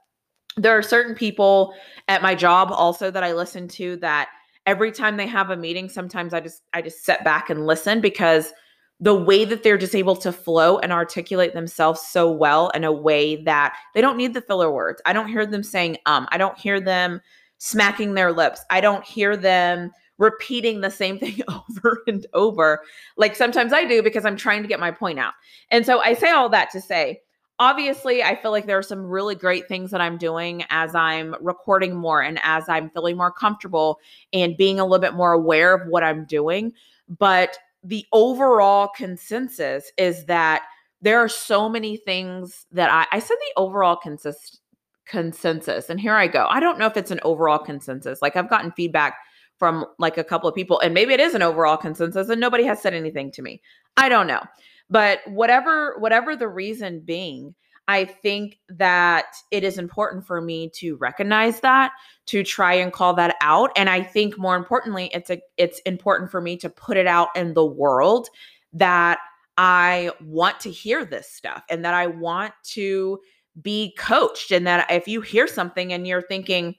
There 0.57 0.77
are 0.77 0.83
certain 0.83 1.15
people 1.15 1.75
at 2.09 2.23
my 2.23 2.35
job 2.35 2.71
also 2.71 3.11
that 3.11 3.25
I 3.25 3.33
listen 3.33 3.69
to 3.69 3.97
that 3.97 4.29
every 4.67 4.93
time 4.93 5.17
they 5.17 5.27
have 5.27 5.51
a 5.51 5.57
meeting 5.57 5.89
sometimes 5.89 6.35
I 6.35 6.41
just 6.41 6.63
I 6.73 6.83
just 6.83 7.05
sit 7.05 7.25
back 7.25 7.51
and 7.51 7.67
listen 7.67 8.01
because 8.01 8.53
the 9.01 9.15
way 9.15 9.45
that 9.45 9.65
they're 9.65 9.79
just 9.79 9.97
able 9.97 10.15
to 10.15 10.31
flow 10.31 10.79
and 10.79 10.93
articulate 10.93 11.55
themselves 11.55 12.01
so 12.01 12.31
well 12.31 12.71
in 12.71 12.85
a 12.85 12.93
way 12.93 13.43
that 13.43 13.77
they 13.95 14.01
don't 14.01 14.17
need 14.17 14.33
the 14.33 14.41
filler 14.41 14.71
words. 14.71 15.03
I 15.05 15.13
don't 15.13 15.29
hear 15.29 15.45
them 15.45 15.63
saying 15.63 15.99
um. 16.07 16.29
I 16.31 16.39
don't 16.39 16.57
hear 16.57 16.81
them 16.81 17.21
smacking 17.59 18.15
their 18.15 18.33
lips. 18.33 18.61
I 18.71 18.81
don't 18.81 19.05
hear 19.05 19.37
them 19.37 19.91
repeating 20.19 20.81
the 20.81 20.91
same 20.91 21.19
thing 21.21 21.41
over 21.49 22.03
and 22.07 22.27
over. 22.35 22.81
Like 23.17 23.37
sometimes 23.37 23.73
I 23.73 23.85
do 23.85 24.03
because 24.03 24.25
I'm 24.25 24.37
trying 24.37 24.63
to 24.63 24.69
get 24.69 24.81
my 24.81 24.91
point 24.91 25.19
out. 25.19 25.35
And 25.71 25.85
so 25.85 26.01
I 26.01 26.15
say 26.15 26.31
all 26.31 26.49
that 26.51 26.71
to 26.73 26.81
say, 26.81 27.21
obviously, 27.59 28.23
I 28.23 28.35
feel 28.35 28.51
like 28.51 28.67
there 28.67 28.79
are 28.79 28.83
some 28.83 29.05
really 29.05 29.35
great 29.35 29.69
things 29.69 29.91
that 29.91 30.01
I'm 30.01 30.19
doing 30.19 30.65
as 30.71 30.95
I'm 30.95 31.37
recording 31.41 31.95
more 31.95 32.23
and 32.23 32.41
as 32.43 32.69
I'm 32.69 32.91
feeling 32.91 33.17
more 33.17 33.33
comfortable 33.33 33.99
and 34.33 34.57
being 34.57 34.81
a 34.81 34.85
little 34.85 34.99
bit 34.99 35.15
more 35.15 35.33
aware 35.33 35.75
of 35.75 35.87
what 35.89 36.03
I'm 36.03 36.25
doing. 36.25 36.73
But 37.09 37.59
the 37.85 38.07
overall 38.13 38.89
consensus 38.89 39.91
is 39.99 40.25
that 40.27 40.63
there 41.01 41.19
are 41.19 41.29
so 41.29 41.69
many 41.69 41.97
things 41.97 42.67
that 42.71 42.91
I, 42.91 43.17
I 43.17 43.19
said 43.19 43.37
the 43.37 43.61
overall 43.61 43.97
consist 43.97 44.61
consensus 45.05 45.91
and 45.91 46.01
here 46.01 46.15
i 46.15 46.29
go 46.29 46.47
i 46.49 46.61
don't 46.61 46.79
know 46.79 46.87
if 46.87 46.97
it's 46.97 47.11
an 47.11 47.19
overall 47.25 47.59
consensus 47.59 48.23
like 48.23 48.37
i've 48.37 48.49
gotten 48.49 48.71
feedback 48.71 49.17
from 49.59 49.87
like 49.99 50.19
a 50.19 50.25
couple 50.25 50.49
of 50.49 50.55
people 50.55 50.81
and 50.81 50.95
maybe 50.95 51.13
it 51.13 51.21
is 51.21 51.35
an 51.35 51.43
overall 51.43 51.77
consensus 51.77 52.29
and 52.29 52.41
nobody 52.41 52.65
has 52.65 52.81
said 52.81 52.95
anything 52.95 53.31
to 53.33 53.43
me. 53.43 53.61
I 53.97 54.09
don't 54.09 54.27
know. 54.27 54.43
But 54.91 55.21
whatever 55.27 55.97
whatever 55.99 56.37
the 56.37 56.49
reason 56.49 57.01
being 57.01 57.55
i 57.89 58.05
think 58.05 58.59
that 58.69 59.27
it 59.51 59.65
is 59.65 59.79
important 59.79 60.27
for 60.27 60.41
me 60.41 60.71
to 60.71 60.97
recognize 60.97 61.61
that 61.61 61.93
to 62.27 62.43
try 62.43 62.75
and 62.75 62.93
call 62.93 63.15
that 63.15 63.37
out 63.41 63.71
and 63.77 63.89
i 63.91 64.03
think 64.03 64.39
more 64.39 64.57
importantly 64.57 65.11
it's 65.13 65.31
a 65.31 65.41
it's 65.57 65.81
important 65.81 66.31
for 66.31 66.41
me 66.41 66.57
to 66.57 66.69
put 66.69 66.97
it 66.97 67.07
out 67.07 67.29
in 67.35 67.55
the 67.55 67.65
world 67.65 68.29
that 68.73 69.19
i 69.57 70.11
want 70.25 70.59
to 70.61 70.71
hear 70.71 71.05
this 71.05 71.31
stuff 71.31 71.63
and 71.69 71.85
that 71.85 71.95
i 71.95 72.07
want 72.07 72.53
to 72.63 73.19
be 73.61 73.95
coached 73.99 74.51
and 74.51 74.67
that 74.67 74.91
if 74.91 75.07
you 75.07 75.21
hear 75.21 75.47
something 75.47 75.93
and 75.93 76.07
you're 76.07 76.23
thinking 76.23 76.75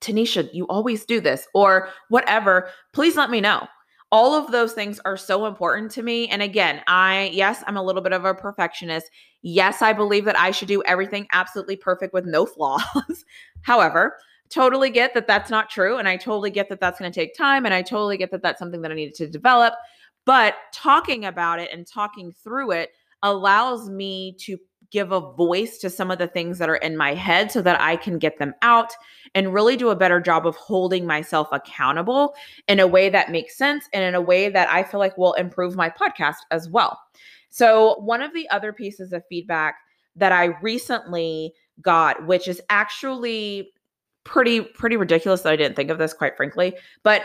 tanisha 0.00 0.48
you 0.52 0.66
always 0.68 1.04
do 1.04 1.20
this 1.20 1.46
or 1.54 1.88
whatever 2.08 2.70
please 2.92 3.16
let 3.16 3.30
me 3.30 3.40
know. 3.40 3.66
All 4.10 4.32
of 4.32 4.50
those 4.50 4.72
things 4.72 4.98
are 5.04 5.18
so 5.18 5.44
important 5.44 5.90
to 5.92 6.02
me 6.02 6.28
and 6.28 6.42
again 6.42 6.82
i 6.86 7.30
yes 7.32 7.62
i'm 7.66 7.76
a 7.76 7.82
little 7.82 8.02
bit 8.02 8.12
of 8.12 8.24
a 8.24 8.34
perfectionist. 8.34 9.10
Yes 9.42 9.82
i 9.82 9.92
believe 9.92 10.24
that 10.24 10.38
i 10.38 10.50
should 10.50 10.68
do 10.68 10.82
everything 10.84 11.26
absolutely 11.32 11.76
perfect 11.76 12.14
with 12.14 12.24
no 12.24 12.46
flaws. 12.54 13.24
However 13.62 14.16
totally 14.50 14.88
get 14.88 15.12
that 15.12 15.26
that's 15.26 15.50
not 15.50 15.68
true 15.68 15.98
and 15.98 16.08
i 16.08 16.16
totally 16.16 16.50
get 16.50 16.70
that 16.70 16.80
that's 16.80 16.98
going 16.98 17.12
to 17.12 17.20
take 17.20 17.36
time 17.36 17.66
and 17.66 17.74
i 17.74 17.82
totally 17.82 18.16
get 18.16 18.30
that 18.30 18.40
that's 18.40 18.58
something 18.58 18.80
that 18.80 18.90
i 18.90 18.94
needed 18.94 19.14
to 19.14 19.28
develop. 19.28 19.74
But 20.24 20.56
talking 20.74 21.24
about 21.24 21.58
it 21.58 21.70
and 21.72 21.86
talking 21.86 22.32
through 22.32 22.72
it 22.72 22.90
allows 23.22 23.88
me 23.88 24.36
to 24.40 24.58
give 24.90 25.12
a 25.12 25.32
voice 25.32 25.78
to 25.78 25.90
some 25.90 26.10
of 26.10 26.18
the 26.18 26.26
things 26.26 26.58
that 26.58 26.68
are 26.68 26.76
in 26.76 26.96
my 26.96 27.14
head 27.14 27.52
so 27.52 27.60
that 27.62 27.80
I 27.80 27.96
can 27.96 28.18
get 28.18 28.38
them 28.38 28.54
out 28.62 28.92
and 29.34 29.52
really 29.52 29.76
do 29.76 29.90
a 29.90 29.96
better 29.96 30.20
job 30.20 30.46
of 30.46 30.56
holding 30.56 31.06
myself 31.06 31.48
accountable 31.52 32.34
in 32.66 32.80
a 32.80 32.86
way 32.86 33.10
that 33.10 33.30
makes 33.30 33.56
sense 33.56 33.88
and 33.92 34.02
in 34.02 34.14
a 34.14 34.20
way 34.20 34.48
that 34.48 34.68
I 34.70 34.82
feel 34.82 35.00
like 35.00 35.18
will 35.18 35.34
improve 35.34 35.76
my 35.76 35.90
podcast 35.90 36.36
as 36.50 36.68
well. 36.68 36.98
So, 37.50 37.96
one 38.00 38.22
of 38.22 38.32
the 38.34 38.48
other 38.50 38.72
pieces 38.72 39.12
of 39.12 39.22
feedback 39.28 39.76
that 40.16 40.32
I 40.32 40.46
recently 40.60 41.52
got, 41.80 42.26
which 42.26 42.48
is 42.48 42.60
actually 42.70 43.72
pretty 44.24 44.60
pretty 44.60 44.96
ridiculous 44.96 45.42
that 45.42 45.52
I 45.52 45.56
didn't 45.56 45.76
think 45.76 45.90
of 45.90 45.98
this 45.98 46.12
quite 46.12 46.36
frankly, 46.36 46.76
but 47.02 47.22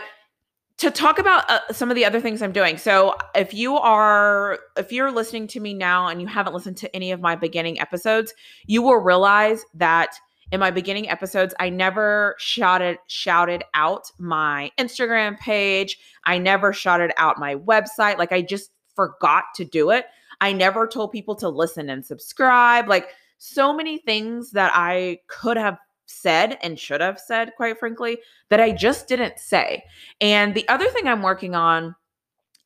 to 0.78 0.90
talk 0.90 1.18
about 1.18 1.48
uh, 1.48 1.60
some 1.72 1.90
of 1.90 1.94
the 1.94 2.04
other 2.04 2.20
things 2.20 2.42
I'm 2.42 2.52
doing. 2.52 2.76
So, 2.78 3.14
if 3.34 3.54
you 3.54 3.76
are 3.76 4.58
if 4.76 4.92
you're 4.92 5.12
listening 5.12 5.46
to 5.48 5.60
me 5.60 5.74
now 5.74 6.08
and 6.08 6.20
you 6.20 6.26
haven't 6.26 6.54
listened 6.54 6.76
to 6.78 6.94
any 6.94 7.12
of 7.12 7.20
my 7.20 7.36
beginning 7.36 7.80
episodes, 7.80 8.34
you 8.66 8.82
will 8.82 8.96
realize 8.96 9.64
that 9.74 10.16
in 10.52 10.60
my 10.60 10.70
beginning 10.70 11.08
episodes, 11.08 11.54
I 11.58 11.70
never 11.70 12.34
shouted 12.38 12.98
shouted 13.06 13.64
out 13.74 14.10
my 14.18 14.70
Instagram 14.78 15.38
page. 15.38 15.98
I 16.24 16.38
never 16.38 16.72
shouted 16.72 17.12
out 17.16 17.38
my 17.38 17.56
website. 17.56 18.18
Like 18.18 18.32
I 18.32 18.42
just 18.42 18.70
forgot 18.94 19.44
to 19.56 19.64
do 19.64 19.90
it. 19.90 20.06
I 20.40 20.52
never 20.52 20.86
told 20.86 21.12
people 21.12 21.34
to 21.36 21.48
listen 21.48 21.88
and 21.88 22.04
subscribe. 22.04 22.88
Like 22.88 23.08
so 23.38 23.74
many 23.74 23.98
things 23.98 24.52
that 24.52 24.72
I 24.74 25.18
could 25.28 25.56
have 25.56 25.78
said 26.06 26.58
and 26.62 26.78
should 26.78 27.00
have 27.00 27.18
said, 27.18 27.52
quite 27.56 27.78
frankly, 27.78 28.18
that 28.50 28.60
I 28.60 28.72
just 28.72 29.08
didn't 29.08 29.38
say. 29.38 29.84
And 30.20 30.54
the 30.54 30.68
other 30.68 30.88
thing 30.88 31.06
I'm 31.06 31.22
working 31.22 31.54
on, 31.54 31.94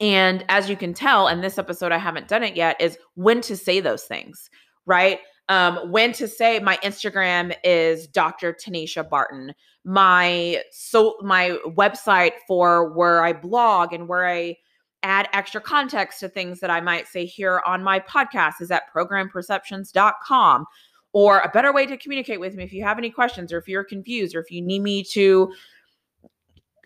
and 0.01 0.45
as 0.49 0.69
you 0.69 0.77
can 0.77 0.95
tell 0.95 1.29
in 1.29 1.41
this 1.41 1.59
episode, 1.59 1.93
I 1.93 1.99
haven't 1.99 2.29
done 2.29 2.43
it 2.43 2.57
yet, 2.57 2.81
is 2.81 2.99
when 3.15 3.41
to 3.43 3.57
say 3.57 3.81
those 3.81 4.05
things, 4.05 4.51
right? 4.87 5.21
Um, 5.49 5.91
when 5.91 6.13
to 6.13 6.29
say 6.29 6.59
my 6.61 6.77
Instagram 6.79 7.55
is 7.65 8.07
Dr. 8.07 8.53
Tanisha 8.53 9.09
Barton. 9.09 9.55
My 9.85 10.63
so 10.71 11.17
my 11.23 11.59
website 11.67 12.33
for 12.47 12.93
where 12.93 13.25
I 13.25 13.33
blog 13.33 13.95
and 13.95 14.09
where 14.09 14.29
I 14.29 14.57
add 15.03 15.29
extra 15.33 15.61
context 15.61 16.21
to 16.21 16.29
things 16.29 16.61
that 16.61 16.71
I 16.71 16.81
might 16.81 17.07
say 17.07 17.25
here 17.25 17.63
on 17.65 17.83
my 17.83 18.01
podcast 18.01 18.61
is 18.61 18.71
at 18.71 18.93
programperceptions.com 18.95 20.67
or 21.13 21.39
a 21.39 21.49
better 21.49 21.73
way 21.73 21.87
to 21.87 21.97
communicate 21.97 22.41
with 22.41 22.55
me 22.55 22.65
if 22.65 22.73
you 22.73 22.85
have 22.85 22.99
any 22.99 23.11
questions 23.11 23.53
or 23.53 23.59
if 23.59 23.69
you're 23.69 23.85
confused 23.85 24.35
or 24.35 24.41
if 24.41 24.51
you 24.51 24.63
need 24.63 24.83
me 24.83 25.03
to 25.03 25.53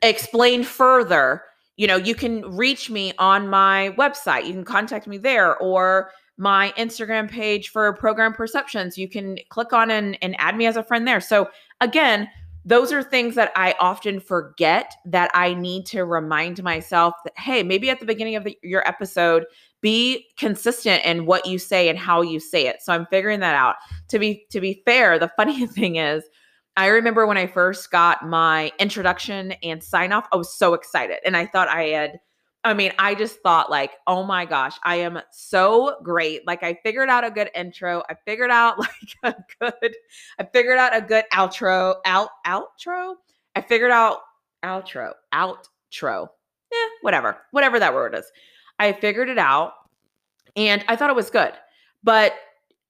explain 0.03 0.65
further 0.65 1.43
you 1.77 1.87
know 1.87 1.97
you 1.97 2.15
can 2.15 2.43
reach 2.57 2.91
me 2.91 3.13
on 3.19 3.49
my 3.49 3.95
website. 3.99 4.47
You 4.47 4.53
can 4.53 4.65
contact 4.65 5.07
me 5.07 5.19
there 5.19 5.57
or 5.57 6.11
my 6.39 6.73
instagram 6.79 7.31
page 7.31 7.71
for 7.71 7.93
program 7.95 8.33
perceptions. 8.33 8.97
You 8.97 9.09
can 9.09 9.39
click 9.49 9.73
on 9.73 9.91
and, 9.91 10.17
and 10.23 10.35
add 10.39 10.57
me 10.57 10.67
as 10.67 10.77
a 10.77 10.83
friend 10.83 11.07
there. 11.07 11.21
So 11.21 11.49
again 11.81 12.29
those 12.65 12.93
are 12.93 13.03
things 13.03 13.35
that 13.35 13.51
I 13.57 13.75
often 13.81 14.21
forget 14.21 14.95
that 15.07 15.31
I 15.35 15.55
need 15.55 15.85
to 15.87 16.05
remind 16.05 16.63
myself 16.63 17.15
that, 17.25 17.37
hey, 17.37 17.65
maybe 17.65 17.91
at 17.91 17.99
the 17.99 18.07
beginning 18.07 18.37
of 18.37 18.45
the, 18.45 18.57
your 18.63 18.87
episode, 18.87 19.47
be 19.83 20.29
consistent 20.39 21.05
in 21.05 21.27
what 21.27 21.45
you 21.45 21.59
say 21.59 21.89
and 21.89 21.99
how 21.99 22.23
you 22.23 22.41
say 22.41 22.67
it. 22.67 22.81
So 22.81 22.93
I'm 22.93 23.07
figuring 23.07 23.41
that 23.41 23.55
out. 23.55 23.77
To 24.09 24.19
be 24.19 24.47
to 24.51 24.61
be 24.61 24.83
fair, 24.87 25.19
the 25.19 25.29
funny 25.37 25.67
thing 25.67 25.97
is 25.97 26.25
I 26.77 26.87
remember 26.87 27.27
when 27.27 27.37
I 27.37 27.47
first 27.47 27.91
got 27.91 28.27
my 28.27 28.73
introduction 28.79 29.53
and 29.63 29.83
sign 29.83 30.13
off, 30.13 30.27
I 30.33 30.37
was 30.37 30.57
so 30.57 30.73
excited. 30.73 31.19
And 31.27 31.37
I 31.37 31.47
thought 31.47 31.69
I 31.69 31.85
had 31.89 32.21
I 32.65 32.75
mean, 32.75 32.93
I 32.97 33.17
just 33.17 33.41
thought 33.41 33.71
like, 33.71 33.91
"Oh 34.07 34.23
my 34.23 34.45
gosh, 34.45 34.77
I 34.85 34.97
am 34.97 35.21
so 35.33 35.97
great. 36.05 36.47
Like 36.47 36.63
I 36.63 36.79
figured 36.85 37.09
out 37.09 37.25
a 37.25 37.31
good 37.31 37.51
intro. 37.57 38.05
I 38.09 38.15
figured 38.25 38.53
out 38.53 38.79
like 38.79 39.17
a 39.25 39.35
good 39.61 39.97
I 40.39 40.45
figured 40.45 40.79
out 40.79 40.97
a 40.97 41.01
good 41.01 41.25
outro, 41.33 41.97
out 42.05 42.31
outro. 42.47 43.17
I 43.57 43.61
figured 43.63 43.91
out 43.91 44.21
outro, 44.65 45.13
outro. 45.35 46.29
Yeah, 46.71 46.89
whatever. 47.03 47.37
Whatever 47.51 47.79
that 47.81 47.95
word 47.95 48.15
is. 48.15 48.31
I 48.83 48.93
figured 48.93 49.29
it 49.29 49.39
out 49.39 49.75
and 50.57 50.85
I 50.89 50.97
thought 50.97 51.11
it 51.11 51.17
was 51.17 51.31
good. 51.31 51.53
But 52.03 52.35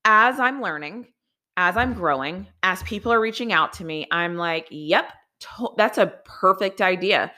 as 0.07 0.41
I'm 0.41 0.63
learning, 0.63 1.09
as 1.59 1.77
I'm 1.77 1.93
growing, 1.93 2.47
as 2.63 2.83
people 2.85 3.13
are 3.13 3.21
reaching 3.21 3.53
out 3.53 3.75
to 3.75 3.85
me, 3.85 4.07
I'm 4.11 4.37
like, 4.37 4.67
yep, 4.71 5.13
to- 5.41 5.75
that's 5.77 5.99
a 5.99 6.15
perfect 6.25 6.81
idea. 6.81 7.31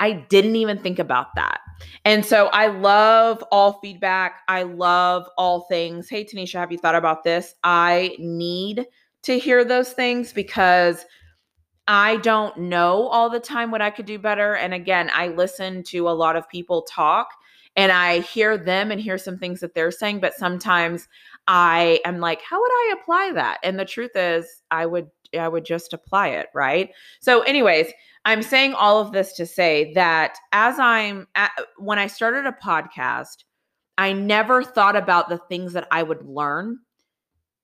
I 0.00 0.12
didn't 0.12 0.56
even 0.56 0.78
think 0.78 0.98
about 0.98 1.34
that. 1.36 1.60
And 2.04 2.24
so 2.24 2.46
I 2.46 2.66
love 2.66 3.44
all 3.52 3.74
feedback. 3.80 4.40
I 4.48 4.64
love 4.64 5.28
all 5.38 5.60
things. 5.62 6.08
Hey, 6.08 6.24
Tanisha, 6.24 6.58
have 6.58 6.72
you 6.72 6.78
thought 6.78 6.94
about 6.96 7.22
this? 7.22 7.54
I 7.62 8.16
need 8.18 8.86
to 9.22 9.38
hear 9.38 9.64
those 9.64 9.92
things 9.92 10.32
because 10.32 11.06
I 11.86 12.16
don't 12.16 12.56
know 12.58 13.06
all 13.08 13.30
the 13.30 13.40
time 13.40 13.70
what 13.70 13.82
I 13.82 13.90
could 13.90 14.06
do 14.06 14.18
better. 14.18 14.56
And 14.56 14.74
again, 14.74 15.10
I 15.12 15.28
listen 15.28 15.82
to 15.84 16.08
a 16.08 16.10
lot 16.10 16.34
of 16.34 16.48
people 16.48 16.82
talk 16.82 17.28
and 17.76 17.90
I 17.90 18.20
hear 18.20 18.56
them 18.56 18.90
and 18.90 19.00
hear 19.00 19.18
some 19.18 19.38
things 19.38 19.60
that 19.60 19.74
they're 19.74 19.90
saying, 19.90 20.20
but 20.20 20.34
sometimes 20.34 21.08
I 21.46 22.00
am 22.04 22.20
like, 22.20 22.40
how 22.42 22.60
would 22.60 22.70
I 22.70 22.94
apply 23.00 23.32
that? 23.34 23.58
And 23.62 23.78
the 23.78 23.84
truth 23.84 24.12
is, 24.14 24.62
I 24.70 24.86
would 24.86 25.10
I 25.36 25.48
would 25.48 25.64
just 25.64 25.92
apply 25.92 26.28
it, 26.28 26.46
right? 26.54 26.90
So 27.20 27.42
anyways, 27.42 27.92
I'm 28.24 28.42
saying 28.42 28.74
all 28.74 29.00
of 29.00 29.12
this 29.12 29.32
to 29.34 29.46
say 29.46 29.92
that 29.94 30.38
as 30.52 30.78
I'm 30.78 31.26
at, 31.34 31.50
when 31.76 31.98
I 31.98 32.06
started 32.06 32.46
a 32.46 32.52
podcast, 32.52 33.44
I 33.98 34.12
never 34.12 34.62
thought 34.62 34.94
about 34.94 35.28
the 35.28 35.38
things 35.38 35.72
that 35.72 35.88
I 35.90 36.04
would 36.04 36.24
learn 36.24 36.78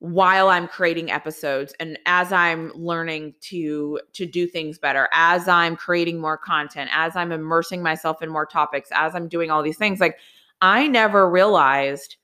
while 0.01 0.49
I'm 0.49 0.67
creating 0.67 1.11
episodes 1.11 1.75
and 1.79 1.99
as 2.07 2.31
I'm 2.31 2.71
learning 2.73 3.35
to 3.41 3.99
to 4.13 4.25
do 4.25 4.47
things 4.47 4.79
better, 4.79 5.07
as 5.13 5.47
I'm 5.47 5.75
creating 5.75 6.19
more 6.19 6.39
content, 6.39 6.89
as 6.91 7.15
I'm 7.15 7.31
immersing 7.31 7.83
myself 7.83 8.23
in 8.23 8.29
more 8.31 8.47
topics, 8.47 8.89
as 8.95 9.13
I'm 9.13 9.27
doing 9.27 9.51
all 9.51 9.61
these 9.61 9.77
things, 9.77 9.99
like 9.99 10.17
I 10.59 10.87
never 10.87 11.29
realized 11.29 12.17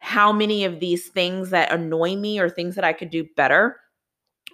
how 0.00 0.32
many 0.32 0.64
of 0.64 0.80
these 0.80 1.10
things 1.10 1.50
that 1.50 1.70
annoy 1.70 2.16
me 2.16 2.40
or 2.40 2.50
things 2.50 2.74
that 2.74 2.84
I 2.84 2.92
could 2.92 3.10
do 3.10 3.24
better 3.36 3.78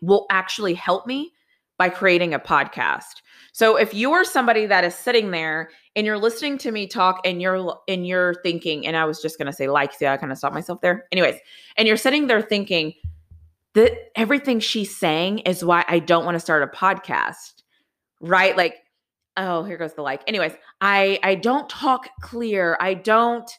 will 0.02 0.26
actually 0.28 0.74
help 0.74 1.06
me 1.06 1.32
by 1.78 1.88
creating 1.88 2.34
a 2.34 2.38
podcast. 2.38 3.22
So 3.58 3.74
if 3.74 3.92
you 3.92 4.12
are 4.12 4.22
somebody 4.22 4.66
that 4.66 4.84
is 4.84 4.94
sitting 4.94 5.32
there 5.32 5.70
and 5.96 6.06
you're 6.06 6.16
listening 6.16 6.58
to 6.58 6.70
me 6.70 6.86
talk 6.86 7.20
and 7.24 7.42
you're 7.42 7.76
and 7.88 8.06
you're 8.06 8.34
thinking, 8.44 8.86
and 8.86 8.96
I 8.96 9.04
was 9.04 9.20
just 9.20 9.36
gonna 9.36 9.52
say 9.52 9.66
like, 9.66 9.92
see, 9.92 10.06
I 10.06 10.16
kind 10.16 10.30
of 10.30 10.38
stopped 10.38 10.54
myself 10.54 10.80
there. 10.80 11.08
Anyways, 11.10 11.34
and 11.76 11.88
you're 11.88 11.96
sitting 11.96 12.28
there 12.28 12.40
thinking 12.40 12.94
that 13.74 14.12
everything 14.14 14.60
she's 14.60 14.96
saying 14.96 15.40
is 15.40 15.64
why 15.64 15.84
I 15.88 15.98
don't 15.98 16.24
want 16.24 16.36
to 16.36 16.40
start 16.40 16.62
a 16.62 16.68
podcast, 16.68 17.64
right? 18.20 18.56
Like 18.56 18.76
oh, 19.36 19.64
here 19.64 19.76
goes 19.76 19.92
the 19.92 20.02
like. 20.02 20.22
Anyways, 20.28 20.52
I 20.80 21.18
I 21.24 21.34
don't 21.34 21.68
talk 21.68 22.08
clear. 22.20 22.78
I 22.80 22.94
don't 22.94 23.50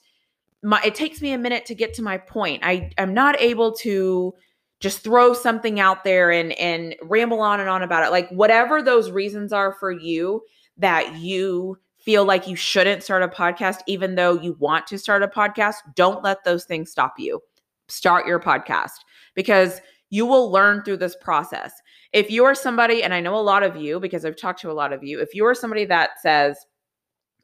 my 0.63 0.79
it 0.85 0.95
takes 0.95 1.21
me 1.21 1.33
a 1.33 1.37
minute 1.37 1.65
to 1.65 1.75
get 1.75 1.93
to 1.95 2.01
my 2.01 2.17
point. 2.17 2.61
I 2.63 2.89
I'm 2.97 3.13
not 3.13 3.37
able 3.41 3.73
to 3.79 4.33
just 4.79 5.03
throw 5.03 5.33
something 5.33 5.79
out 5.79 6.03
there 6.03 6.31
and 6.31 6.53
and 6.53 6.95
ramble 7.01 7.41
on 7.41 7.59
and 7.59 7.69
on 7.69 7.83
about 7.83 8.05
it. 8.05 8.11
Like 8.11 8.29
whatever 8.29 8.81
those 8.81 9.11
reasons 9.11 9.51
are 9.51 9.73
for 9.73 9.91
you 9.91 10.41
that 10.77 11.15
you 11.15 11.77
feel 11.97 12.23
like 12.23 12.47
you 12.47 12.55
shouldn't 12.55 13.03
start 13.03 13.23
a 13.23 13.27
podcast 13.27 13.81
even 13.85 14.15
though 14.15 14.39
you 14.39 14.55
want 14.59 14.87
to 14.87 14.97
start 14.97 15.21
a 15.21 15.27
podcast, 15.27 15.75
don't 15.95 16.23
let 16.23 16.43
those 16.43 16.65
things 16.65 16.89
stop 16.89 17.15
you. 17.17 17.41
Start 17.89 18.25
your 18.25 18.39
podcast 18.39 18.91
because 19.35 19.81
you 20.09 20.25
will 20.25 20.51
learn 20.51 20.83
through 20.83 20.97
this 20.97 21.15
process. 21.15 21.73
If 22.13 22.31
you 22.31 22.45
are 22.45 22.55
somebody, 22.55 23.03
and 23.03 23.13
I 23.13 23.19
know 23.19 23.35
a 23.35 23.41
lot 23.41 23.63
of 23.63 23.75
you 23.75 23.99
because 23.99 24.25
I've 24.25 24.37
talked 24.37 24.61
to 24.61 24.71
a 24.71 24.73
lot 24.73 24.93
of 24.93 25.03
you, 25.03 25.19
if 25.19 25.35
you 25.35 25.45
are 25.45 25.53
somebody 25.53 25.85
that 25.85 26.21
says, 26.21 26.57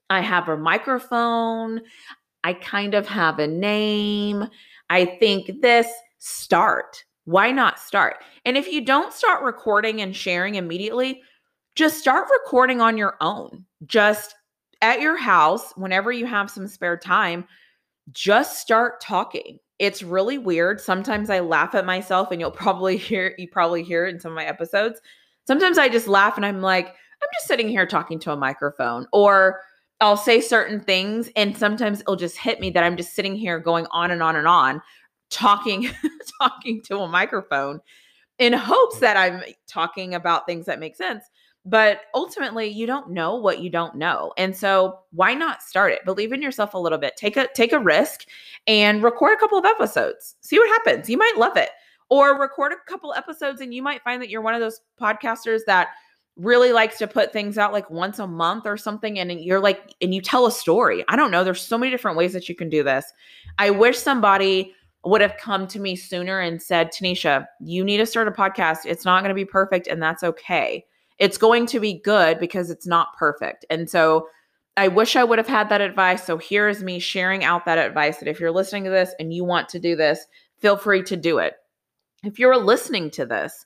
I 0.10 0.22
have 0.22 0.50
a 0.50 0.58
microphone, 0.58 1.82
I 2.44 2.54
kind 2.54 2.94
of 2.94 3.08
have 3.08 3.40
a 3.40 3.48
name, 3.48 4.48
I 4.90 5.06
think 5.06 5.62
this, 5.62 5.88
start. 6.18 7.04
Why 7.26 7.52
not 7.52 7.80
start? 7.80 8.18
And 8.46 8.58
if 8.58 8.68
you 8.72 8.84
don't 8.84 9.14
start 9.14 9.44
recording 9.44 10.02
and 10.02 10.16
sharing 10.16 10.56
immediately, 10.56 11.22
just 11.76 12.00
start 12.00 12.28
recording 12.32 12.82
on 12.82 12.98
your 12.98 13.18
own. 13.22 13.66
Just 13.86 14.36
at 14.82 15.02
your 15.02 15.18
house, 15.18 15.74
whenever 15.76 16.12
you 16.12 16.26
have 16.26 16.50
some 16.50 16.68
spare 16.68 16.98
time, 16.98 17.46
just 18.12 18.60
start 18.60 19.02
talking 19.02 19.60
it's 19.80 20.04
really 20.04 20.38
weird. 20.38 20.80
Sometimes 20.80 21.30
I 21.30 21.40
laugh 21.40 21.76
at 21.76 21.86
myself, 21.86 22.32
and 22.32 22.40
you'll 22.40 22.52
probably 22.52 22.98
hear 22.98 23.36
you 23.38 23.48
probably 23.48 23.84
hear 23.84 24.06
it 24.06 24.14
in 24.14 24.20
some 24.20 24.32
of 24.32 24.36
my 24.36 24.46
episodes. 24.46 25.02
Sometimes 25.48 25.78
I 25.78 25.90
just 25.90 26.08
laugh 26.08 26.38
and 26.38 26.46
I'm 26.46 26.62
like, 26.62 26.88
I'm 26.88 27.30
just 27.36 27.48
sitting 27.48 27.70
here 27.70 27.86
talking 27.86 28.20
to 28.20 28.32
a 28.32 28.38
microphone, 28.38 29.08
or 29.14 29.62
I'll 30.02 30.18
say 30.18 30.42
certain 30.42 30.80
things, 30.80 31.30
and 31.36 31.58
sometimes 31.58 32.02
it'll 32.02 32.16
just 32.16 32.38
hit 32.38 32.60
me 32.60 32.70
that 32.72 32.84
I'm 32.84 32.98
just 32.98 33.14
sitting 33.14 33.36
here 33.36 33.60
going 33.60 33.86
on 33.92 34.12
and 34.12 34.24
on 34.24 34.36
and 34.36 34.48
on, 34.48 34.82
talking, 35.30 35.90
talking 36.42 36.82
to 36.84 37.00
a 37.00 37.08
microphone 37.08 37.82
in 38.40 38.54
hopes 38.54 39.00
that 39.00 39.18
I'm 39.18 39.42
talking 39.68 40.14
about 40.14 40.46
things 40.46 40.66
that 40.66 40.80
make 40.80 40.96
sense. 40.96 41.24
But 41.68 42.02
ultimately, 42.14 42.68
you 42.68 42.86
don't 42.86 43.10
know 43.10 43.36
what 43.36 43.60
you 43.60 43.72
don't 43.72 43.96
know. 43.96 44.34
And 44.38 44.56
so 44.56 45.00
why 45.12 45.34
not 45.34 45.64
start 45.64 45.94
it? 45.94 46.06
Believe 46.06 46.32
in 46.32 46.42
yourself 46.42 46.76
a 46.76 46.78
little 46.78 47.00
bit. 47.00 47.18
Take 47.18 47.38
a 47.38 47.48
take 47.56 47.74
a 47.74 47.80
risk 47.80 48.26
and 48.68 49.02
record 49.02 49.34
a 49.34 49.40
couple 49.40 49.58
of 49.58 49.66
episodes. 49.66 50.36
See 50.42 50.60
what 50.60 50.70
happens. 50.70 51.10
You 51.10 51.18
might 51.18 51.38
love 51.38 51.58
it. 51.58 51.70
Or 52.10 52.40
record 52.40 52.72
a 52.72 52.76
couple 52.88 53.16
episodes 53.16 53.62
and 53.62 53.74
you 53.74 53.82
might 53.82 54.04
find 54.04 54.22
that 54.22 54.30
you're 54.30 54.42
one 54.44 54.54
of 54.54 54.62
those 54.62 54.82
podcasters 55.02 55.62
that 55.66 55.88
really 56.38 56.72
likes 56.72 57.00
to 57.00 57.08
put 57.08 57.34
things 57.34 57.58
out 57.58 57.72
like 57.72 57.90
once 57.90 58.20
a 58.20 58.28
month 58.28 58.68
or 58.68 58.78
something 58.78 59.18
and 59.18 59.32
you're 59.32 59.60
like 59.60 59.96
and 60.02 60.14
you 60.14 60.22
tell 60.22 60.46
a 60.46 60.52
story. 60.52 61.04
I 61.08 61.16
don't 61.16 61.32
know, 61.32 61.44
there's 61.44 61.62
so 61.62 61.80
many 61.80 61.92
different 61.92 62.16
ways 62.16 62.34
that 62.34 62.48
you 62.48 62.54
can 62.54 62.70
do 62.70 62.84
this. 62.84 63.12
I 63.58 63.72
wish 63.72 63.98
somebody 63.98 64.76
would 65.06 65.22
have 65.22 65.38
come 65.38 65.68
to 65.68 65.80
me 65.80 65.96
sooner 65.96 66.40
and 66.40 66.62
said, 66.62 66.92
"Tanisha, 66.92 67.48
you 67.60 67.84
need 67.84 67.98
to 67.98 68.06
start 68.06 68.28
a 68.28 68.32
podcast. 68.32 68.80
It's 68.86 69.06
not 69.06 69.22
going 69.22 69.30
to 69.30 69.36
be 69.36 69.46
perfect 69.46 69.88
and 69.88 70.02
that's 70.02 70.24
okay." 70.24 70.86
It's 71.18 71.38
going 71.38 71.66
to 71.68 71.80
be 71.80 72.02
good 72.02 72.40
because 72.40 72.70
it's 72.70 72.86
not 72.86 73.16
perfect. 73.18 73.66
And 73.70 73.90
so 73.90 74.28
I 74.78 74.90
wish 74.90 75.16
I 75.16 75.24
would 75.24 75.40
have 75.40 75.48
had 75.48 75.70
that 75.70 75.80
advice. 75.80 76.26
So 76.26 76.38
here 76.38 76.68
is 76.68 76.84
me 76.84 77.00
sharing 77.00 77.44
out 77.44 77.66
that 77.66 77.78
advice 77.78 78.18
that 78.18 78.28
if 78.28 78.40
you're 78.40 78.52
listening 78.52 78.84
to 78.84 78.90
this 78.90 79.14
and 79.20 79.34
you 79.34 79.46
want 79.46 79.70
to 79.70 79.80
do 79.80 79.96
this, 79.96 80.26
feel 80.60 80.76
free 80.76 81.04
to 81.04 81.16
do 81.16 81.38
it. 81.38 81.54
If 82.24 82.40
you're 82.40 82.58
listening 82.58 83.12
to 83.12 83.26
this 83.26 83.66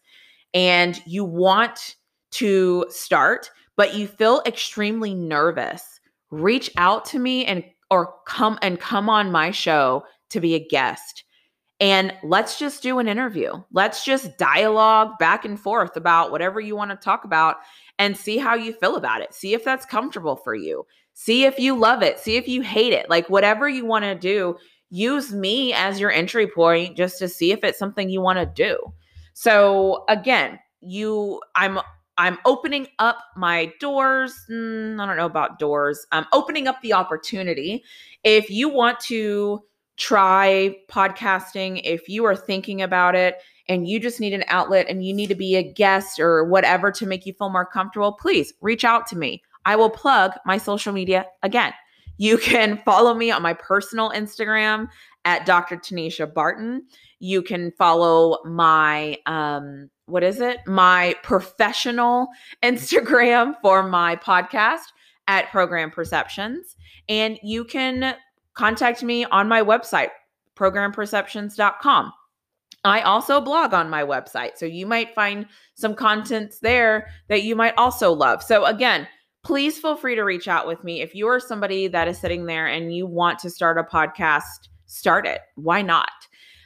and 0.53 1.01
you 1.07 1.25
want 1.25 1.95
to 2.31 2.85
start, 2.89 3.49
but 3.75 3.95
you 3.95 4.07
feel 4.07 4.43
extremely 4.45 5.15
nervous, 5.15 5.99
reach 6.29 6.69
out 6.77 7.05
to 7.05 7.19
me 7.19 7.45
and 7.45 7.63
or 7.89 8.13
come 8.27 8.59
and 8.61 8.79
come 8.79 9.09
on 9.09 9.31
my 9.31 9.49
show 9.49 10.03
to 10.29 10.39
be 10.39 10.53
a 10.53 10.67
guest 10.67 11.23
and 11.79 12.13
let's 12.23 12.59
just 12.59 12.83
do 12.83 12.99
an 12.99 13.07
interview. 13.07 13.53
Let's 13.71 14.03
just 14.03 14.37
dialogue 14.37 15.17
back 15.17 15.45
and 15.45 15.59
forth 15.59 15.95
about 15.95 16.31
whatever 16.31 16.59
you 16.59 16.75
want 16.75 16.91
to 16.91 16.97
talk 16.97 17.23
about 17.23 17.57
and 17.97 18.17
see 18.17 18.37
how 18.37 18.55
you 18.55 18.73
feel 18.73 18.95
about 18.95 19.21
it. 19.21 19.33
See 19.33 19.53
if 19.53 19.63
that's 19.63 19.85
comfortable 19.85 20.35
for 20.35 20.55
you. 20.55 20.85
See 21.13 21.45
if 21.45 21.57
you 21.57 21.77
love 21.77 22.01
it. 22.03 22.19
See 22.19 22.35
if 22.35 22.47
you 22.47 22.61
hate 22.61 22.93
it. 22.93 23.09
Like 23.09 23.29
whatever 23.29 23.69
you 23.69 23.85
want 23.85 24.03
to 24.03 24.15
do, 24.15 24.57
use 24.89 25.33
me 25.33 25.73
as 25.73 25.99
your 25.99 26.11
entry 26.11 26.47
point 26.47 26.97
just 26.97 27.17
to 27.19 27.29
see 27.29 27.51
if 27.51 27.63
it's 27.63 27.79
something 27.79 28.09
you 28.09 28.21
want 28.21 28.39
to 28.39 28.45
do. 28.45 28.77
So 29.33 30.03
again, 30.09 30.59
you 30.81 31.41
I'm 31.55 31.79
I'm 32.17 32.37
opening 32.43 32.87
up 32.99 33.19
my 33.37 33.71
doors. 33.79 34.33
Mm, 34.49 35.01
I 35.01 35.05
don't 35.05 35.15
know 35.15 35.25
about 35.25 35.59
doors. 35.59 36.05
I'm 36.11 36.25
opening 36.33 36.67
up 36.67 36.81
the 36.81 36.91
opportunity. 36.91 37.83
If 38.25 38.49
you 38.49 38.67
want 38.67 38.99
to 39.01 39.63
try 39.99 40.75
podcasting 40.89 41.81
if 41.83 42.07
you 42.07 42.25
are 42.25 42.35
thinking 42.35 42.81
about 42.81 43.15
it 43.15 43.35
and 43.67 43.87
you 43.87 43.99
just 43.99 44.19
need 44.19 44.33
an 44.33 44.45
outlet 44.47 44.87
and 44.89 45.05
you 45.05 45.13
need 45.13 45.27
to 45.27 45.35
be 45.35 45.55
a 45.55 45.61
guest 45.61 46.19
or 46.19 46.45
whatever 46.45 46.89
to 46.89 47.05
make 47.05 47.25
you 47.25 47.33
feel 47.33 47.49
more 47.49 47.65
comfortable, 47.65 48.13
please 48.13 48.53
reach 48.61 48.83
out 48.83 49.05
to 49.07 49.17
me. 49.17 49.43
I 49.65 49.75
will 49.75 49.89
plug 49.89 50.31
my 50.45 50.57
social 50.57 50.93
media 50.93 51.25
again. 51.43 51.73
You 52.17 52.37
can 52.37 52.77
follow 52.85 53.13
me 53.13 53.29
on 53.29 53.41
my 53.41 53.53
personal 53.53 54.09
Instagram 54.11 54.87
at 55.25 55.45
Dr. 55.45 55.75
Tanisha 55.75 56.33
Barton. 56.33 56.85
You 57.19 57.41
can 57.41 57.71
follow 57.77 58.39
my 58.45 59.17
um 59.25 59.89
what 60.05 60.23
is 60.23 60.39
it? 60.39 60.59
My 60.65 61.13
professional 61.21 62.29
Instagram 62.63 63.53
for 63.61 63.83
my 63.83 64.15
podcast 64.15 64.85
at 65.27 65.51
Program 65.51 65.91
Perceptions. 65.91 66.75
And 67.07 67.37
you 67.43 67.63
can 67.63 68.15
contact 68.59 69.03
me 69.03 69.23
on 69.23 69.47
my 69.47 69.63
website, 69.63 70.09
programperceptions.com. 70.57 72.11
I 72.83 73.01
also 73.01 73.39
blog 73.39 73.73
on 73.73 73.89
my 73.89 74.03
website. 74.03 74.57
So 74.57 74.65
you 74.65 74.85
might 74.85 75.15
find 75.15 75.45
some 75.75 75.95
contents 75.95 76.59
there 76.59 77.07
that 77.29 77.43
you 77.43 77.55
might 77.55 77.73
also 77.77 78.11
love. 78.11 78.43
So 78.43 78.65
again, 78.65 79.07
please 79.43 79.79
feel 79.79 79.95
free 79.95 80.15
to 80.15 80.23
reach 80.23 80.49
out 80.49 80.67
with 80.67 80.83
me. 80.83 80.99
If 81.01 81.15
you 81.15 81.25
are 81.27 81.39
somebody 81.39 81.87
that 81.87 82.09
is 82.09 82.17
sitting 82.17 82.47
there 82.47 82.67
and 82.67 82.93
you 82.93 83.07
want 83.07 83.39
to 83.39 83.49
start 83.49 83.77
a 83.77 83.83
podcast, 83.83 84.67
start 84.87 85.25
it. 85.25 85.39
Why 85.55 85.81
not? 85.81 86.11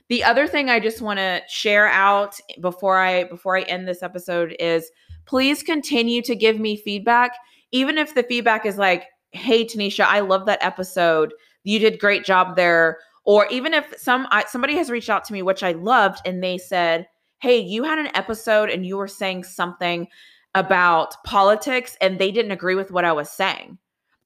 The 0.10 0.23
other 0.23 0.47
thing 0.47 0.71
I 0.71 0.79
just 0.79 0.99
want 0.99 1.19
to 1.19 1.43
share 1.47 1.89
out 1.89 2.39
before 2.60 2.99
I 2.99 3.25
before 3.25 3.56
I 3.56 3.62
end 3.62 3.88
this 3.88 4.01
episode 4.01 4.56
is 4.60 4.89
please 5.25 5.62
continue 5.62 6.23
to 6.23 6.36
give 6.36 6.60
me 6.60 6.75
feedback 6.75 7.34
even 7.71 7.99
if 7.99 8.15
the 8.15 8.23
feedback 8.23 8.65
is 8.65 8.77
like, 8.77 9.06
"Hey 9.32 9.63
Tanisha, 9.63 10.06
I 10.06 10.19
love 10.21 10.45
that 10.47 10.63
episode 10.63 11.34
you 11.63 11.80
did 11.80 11.99
great 11.99 12.26
job 12.26 12.56
there. 12.56 12.99
Or 13.26 13.47
even 13.47 13.73
if 13.73 13.93
some 13.97 14.28
I, 14.32 14.43
somebody 14.45 14.76
has 14.76 14.89
reached 14.89 15.10
out 15.10 15.23
to 15.26 15.34
me 15.34 15.41
which 15.41 15.63
i 15.63 15.71
loved 15.71 16.21
and 16.26 16.43
they 16.43 16.58
said 16.58 17.08
hey 17.39 17.60
you 17.60 17.84
had 17.84 17.99
an 17.99 18.10
episode 18.15 18.69
and 18.69 18.86
you 18.86 18.97
were 18.97 19.08
saying 19.08 19.45
something 19.45 20.08
about 20.56 21.15
politics 21.23 21.97
and 22.02 22.19
they 22.19 22.32
didn't 22.32 22.52
agree 22.52 22.76
with 22.76 22.91
what 22.91 23.06
i 23.06 23.12
was 23.12 23.30
saying. 23.30 23.78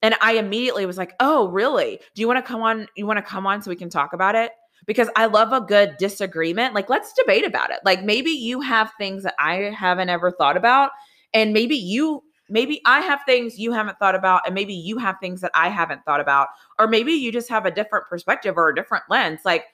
And 0.02 0.14
i 0.20 0.32
immediately 0.34 0.84
was 0.84 0.98
like 0.98 1.14
oh 1.20 1.48
really? 1.48 2.00
Do 2.14 2.20
you 2.20 2.26
want 2.26 2.44
to 2.44 2.48
come 2.48 2.62
on 2.62 2.88
you 2.96 3.06
want 3.06 3.18
to 3.18 3.22
come 3.22 3.46
on 3.46 3.62
so 3.62 3.70
we 3.70 3.76
can 3.76 3.90
talk 3.90 4.12
about 4.12 4.34
it? 4.34 4.50
Because 4.84 5.08
i 5.14 5.26
love 5.26 5.52
a 5.52 5.60
good 5.60 5.96
disagreement. 5.98 6.74
Like 6.74 6.90
let's 6.90 7.12
debate 7.12 7.46
about 7.46 7.70
it. 7.70 7.78
Like 7.84 8.02
maybe 8.02 8.30
you 8.30 8.60
have 8.62 8.92
things 8.98 9.22
that 9.22 9.34
i 9.38 9.72
haven't 9.78 10.08
ever 10.08 10.32
thought 10.32 10.56
about 10.56 10.90
and 11.34 11.52
maybe 11.52 11.76
you 11.76 12.24
maybe 12.48 12.80
I 12.84 13.00
have 13.00 13.20
things 13.26 13.58
you 13.58 13.72
haven't 13.72 13.98
thought 13.98 14.14
about, 14.14 14.42
and 14.46 14.54
maybe 14.54 14.74
you 14.74 14.98
have 14.98 15.16
things 15.20 15.40
that 15.40 15.52
I 15.54 15.68
haven't 15.68 16.04
thought 16.04 16.20
about, 16.20 16.48
or 16.78 16.86
maybe 16.86 17.12
you 17.12 17.32
just 17.32 17.48
have 17.48 17.66
a 17.66 17.70
different 17.70 18.06
perspective 18.08 18.56
or 18.56 18.68
a 18.68 18.74
different 18.74 19.04
lens. 19.08 19.40
Like, 19.44 19.64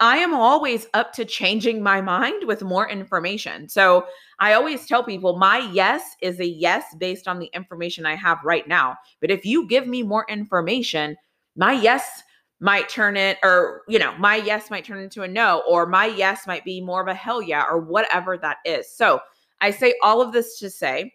I 0.00 0.18
am 0.18 0.32
always 0.32 0.86
up 0.94 1.12
to 1.14 1.24
changing 1.24 1.82
my 1.82 2.00
mind 2.00 2.46
with 2.46 2.62
more 2.62 2.88
information. 2.88 3.68
So 3.68 4.06
I 4.38 4.52
always 4.52 4.86
tell 4.86 5.02
people 5.02 5.36
my 5.38 5.58
yes 5.72 6.14
is 6.22 6.38
a 6.38 6.46
yes 6.46 6.84
based 6.98 7.26
on 7.26 7.40
the 7.40 7.50
information 7.52 8.06
I 8.06 8.14
have 8.14 8.38
right 8.44 8.68
now. 8.68 8.96
But 9.20 9.32
if 9.32 9.44
you 9.44 9.66
give 9.66 9.88
me 9.88 10.04
more 10.04 10.24
information, 10.28 11.16
my 11.56 11.72
yes 11.72 12.22
might 12.60 12.88
turn 12.88 13.16
it, 13.16 13.38
or, 13.42 13.82
you 13.88 13.98
know, 13.98 14.16
my 14.18 14.36
yes 14.36 14.70
might 14.70 14.84
turn 14.84 14.98
into 14.98 15.22
a 15.22 15.28
no, 15.28 15.62
or 15.68 15.84
my 15.86 16.06
yes 16.06 16.46
might 16.46 16.64
be 16.64 16.80
more 16.80 17.00
of 17.00 17.08
a 17.08 17.14
hell 17.14 17.42
yeah, 17.42 17.64
or 17.68 17.80
whatever 17.80 18.38
that 18.38 18.58
is. 18.64 18.88
So 18.88 19.20
I 19.60 19.72
say 19.72 19.94
all 20.02 20.20
of 20.20 20.32
this 20.32 20.60
to 20.60 20.70
say, 20.70 21.12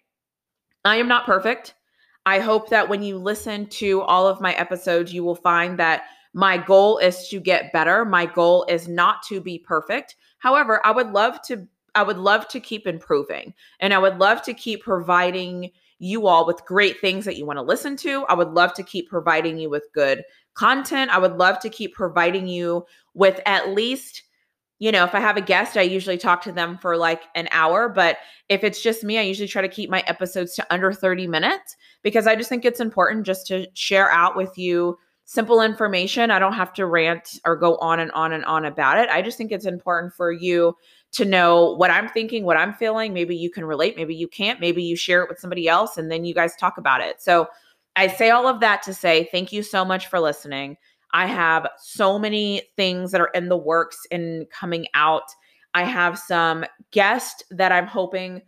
I 0.85 0.97
am 0.97 1.07
not 1.07 1.25
perfect. 1.25 1.75
I 2.25 2.39
hope 2.39 2.69
that 2.69 2.87
when 2.87 3.03
you 3.03 3.17
listen 3.17 3.67
to 3.67 4.01
all 4.01 4.27
of 4.27 4.41
my 4.41 4.53
episodes, 4.53 5.13
you 5.13 5.23
will 5.23 5.35
find 5.35 5.77
that 5.79 6.03
my 6.33 6.57
goal 6.57 6.97
is 6.97 7.27
to 7.29 7.39
get 7.39 7.71
better. 7.73 8.05
My 8.05 8.25
goal 8.25 8.65
is 8.67 8.87
not 8.87 9.23
to 9.23 9.39
be 9.39 9.59
perfect. 9.59 10.15
However, 10.39 10.85
I 10.85 10.91
would 10.91 11.11
love 11.11 11.41
to 11.43 11.67
I 11.95 12.01
would 12.01 12.17
love 12.17 12.47
to 12.47 12.59
keep 12.59 12.87
improving 12.87 13.53
and 13.79 13.93
I 13.93 13.99
would 13.99 14.17
love 14.17 14.41
to 14.43 14.53
keep 14.55 14.81
providing 14.81 15.69
you 15.99 16.25
all 16.25 16.47
with 16.47 16.65
great 16.65 16.99
things 16.99 17.23
that 17.25 17.37
you 17.37 17.45
want 17.45 17.57
to 17.57 17.63
listen 17.63 17.95
to. 17.97 18.25
I 18.25 18.33
would 18.33 18.49
love 18.49 18.73
to 18.73 18.83
keep 18.83 19.09
providing 19.09 19.59
you 19.59 19.69
with 19.69 19.87
good 19.93 20.23
content. 20.55 21.11
I 21.11 21.19
would 21.19 21.37
love 21.37 21.59
to 21.59 21.69
keep 21.69 21.93
providing 21.93 22.47
you 22.47 22.85
with 23.13 23.39
at 23.45 23.69
least 23.69 24.23
you 24.83 24.91
know, 24.91 25.05
if 25.05 25.15
I 25.15 25.21
have 25.21 25.37
a 25.37 25.41
guest, 25.41 25.77
I 25.77 25.83
usually 25.83 26.17
talk 26.17 26.41
to 26.41 26.51
them 26.51 26.77
for 26.77 26.97
like 26.97 27.21
an 27.35 27.47
hour. 27.51 27.87
But 27.87 28.17
if 28.49 28.65
it's 28.65 28.83
just 28.83 29.01
me, 29.01 29.17
I 29.17 29.21
usually 29.21 29.47
try 29.47 29.61
to 29.61 29.69
keep 29.69 29.89
my 29.89 30.03
episodes 30.07 30.55
to 30.55 30.67
under 30.69 30.91
30 30.91 31.25
minutes 31.25 31.77
because 32.01 32.27
I 32.27 32.35
just 32.35 32.49
think 32.49 32.65
it's 32.65 32.81
important 32.81 33.25
just 33.25 33.47
to 33.47 33.65
share 33.75 34.11
out 34.11 34.35
with 34.35 34.57
you 34.57 34.97
simple 35.23 35.61
information. 35.61 36.31
I 36.31 36.39
don't 36.39 36.51
have 36.51 36.73
to 36.73 36.85
rant 36.85 37.39
or 37.45 37.55
go 37.55 37.77
on 37.77 38.01
and 38.01 38.11
on 38.11 38.33
and 38.33 38.43
on 38.43 38.65
about 38.65 38.97
it. 38.97 39.07
I 39.07 39.21
just 39.21 39.37
think 39.37 39.53
it's 39.53 39.65
important 39.65 40.11
for 40.15 40.33
you 40.33 40.75
to 41.13 41.23
know 41.23 41.77
what 41.77 41.89
I'm 41.89 42.09
thinking, 42.09 42.43
what 42.43 42.57
I'm 42.57 42.73
feeling. 42.73 43.13
Maybe 43.13 43.37
you 43.37 43.49
can 43.49 43.63
relate, 43.63 43.95
maybe 43.95 44.13
you 44.13 44.27
can't, 44.27 44.59
maybe 44.59 44.83
you 44.83 44.97
share 44.97 45.23
it 45.23 45.29
with 45.29 45.39
somebody 45.39 45.69
else 45.69 45.95
and 45.95 46.11
then 46.11 46.25
you 46.25 46.33
guys 46.33 46.57
talk 46.57 46.77
about 46.77 46.99
it. 46.99 47.21
So 47.21 47.47
I 47.95 48.07
say 48.07 48.31
all 48.31 48.49
of 48.49 48.59
that 48.59 48.83
to 48.83 48.93
say 48.93 49.29
thank 49.31 49.53
you 49.53 49.63
so 49.63 49.85
much 49.85 50.07
for 50.07 50.19
listening. 50.19 50.75
I 51.13 51.27
have 51.27 51.67
so 51.77 52.17
many 52.17 52.63
things 52.75 53.11
that 53.11 53.21
are 53.21 53.31
in 53.33 53.49
the 53.49 53.57
works 53.57 54.05
and 54.11 54.49
coming 54.49 54.87
out. 54.93 55.23
I 55.73 55.83
have 55.83 56.19
some 56.19 56.65
guests 56.91 57.43
that 57.51 57.71
I'm 57.71 57.87
hoping 57.87 58.41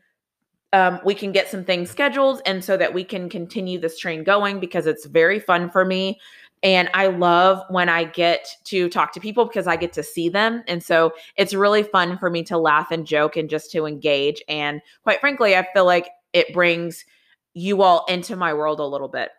um, 0.73 0.99
we 1.06 1.15
can 1.15 1.32
get 1.32 1.47
some 1.47 1.63
things 1.63 1.89
scheduled 1.89 2.41
and 2.45 2.63
so 2.63 2.75
that 2.75 2.93
we 2.93 3.06
can 3.06 3.30
continue 3.30 3.80
this 3.80 3.97
train 3.97 4.23
going 4.23 4.60
because 4.60 4.88
it's 4.88 5.06
very 5.06 5.39
fun 5.39 5.69
for 5.69 5.86
me. 5.86 6.19
And 6.63 6.89
I 6.93 7.08
love 7.08 7.63
when 7.69 7.88
I 7.88 8.06
get 8.06 8.47
to 8.65 8.89
talk 8.89 9.13
to 9.13 9.19
people 9.19 9.45
because 9.45 9.67
I 9.67 9.75
get 9.75 9.93
to 9.93 10.04
see 10.04 10.28
them. 10.28 10.63
And 10.67 10.84
so 10.84 11.13
it's 11.38 11.54
really 11.54 11.84
fun 11.84 12.17
for 12.17 12.30
me 12.30 12.43
to 12.45 12.58
laugh 12.58 12.91
and 12.91 13.06
joke 13.06 13.38
and 13.38 13.49
just 13.49 13.71
to 13.71 13.86
engage. 13.86 14.43
And 14.49 14.82
quite 15.04 15.19
frankly, 15.21 15.56
I 15.56 15.65
feel 15.73 15.86
like 15.86 16.10
it 16.34 16.54
brings 16.54 17.06
you 17.54 17.82
all 17.82 18.04
into 18.10 18.36
my 18.36 18.54
world 18.54 18.80
a 18.80 18.86
little 18.86 19.08
bit. 19.08 19.30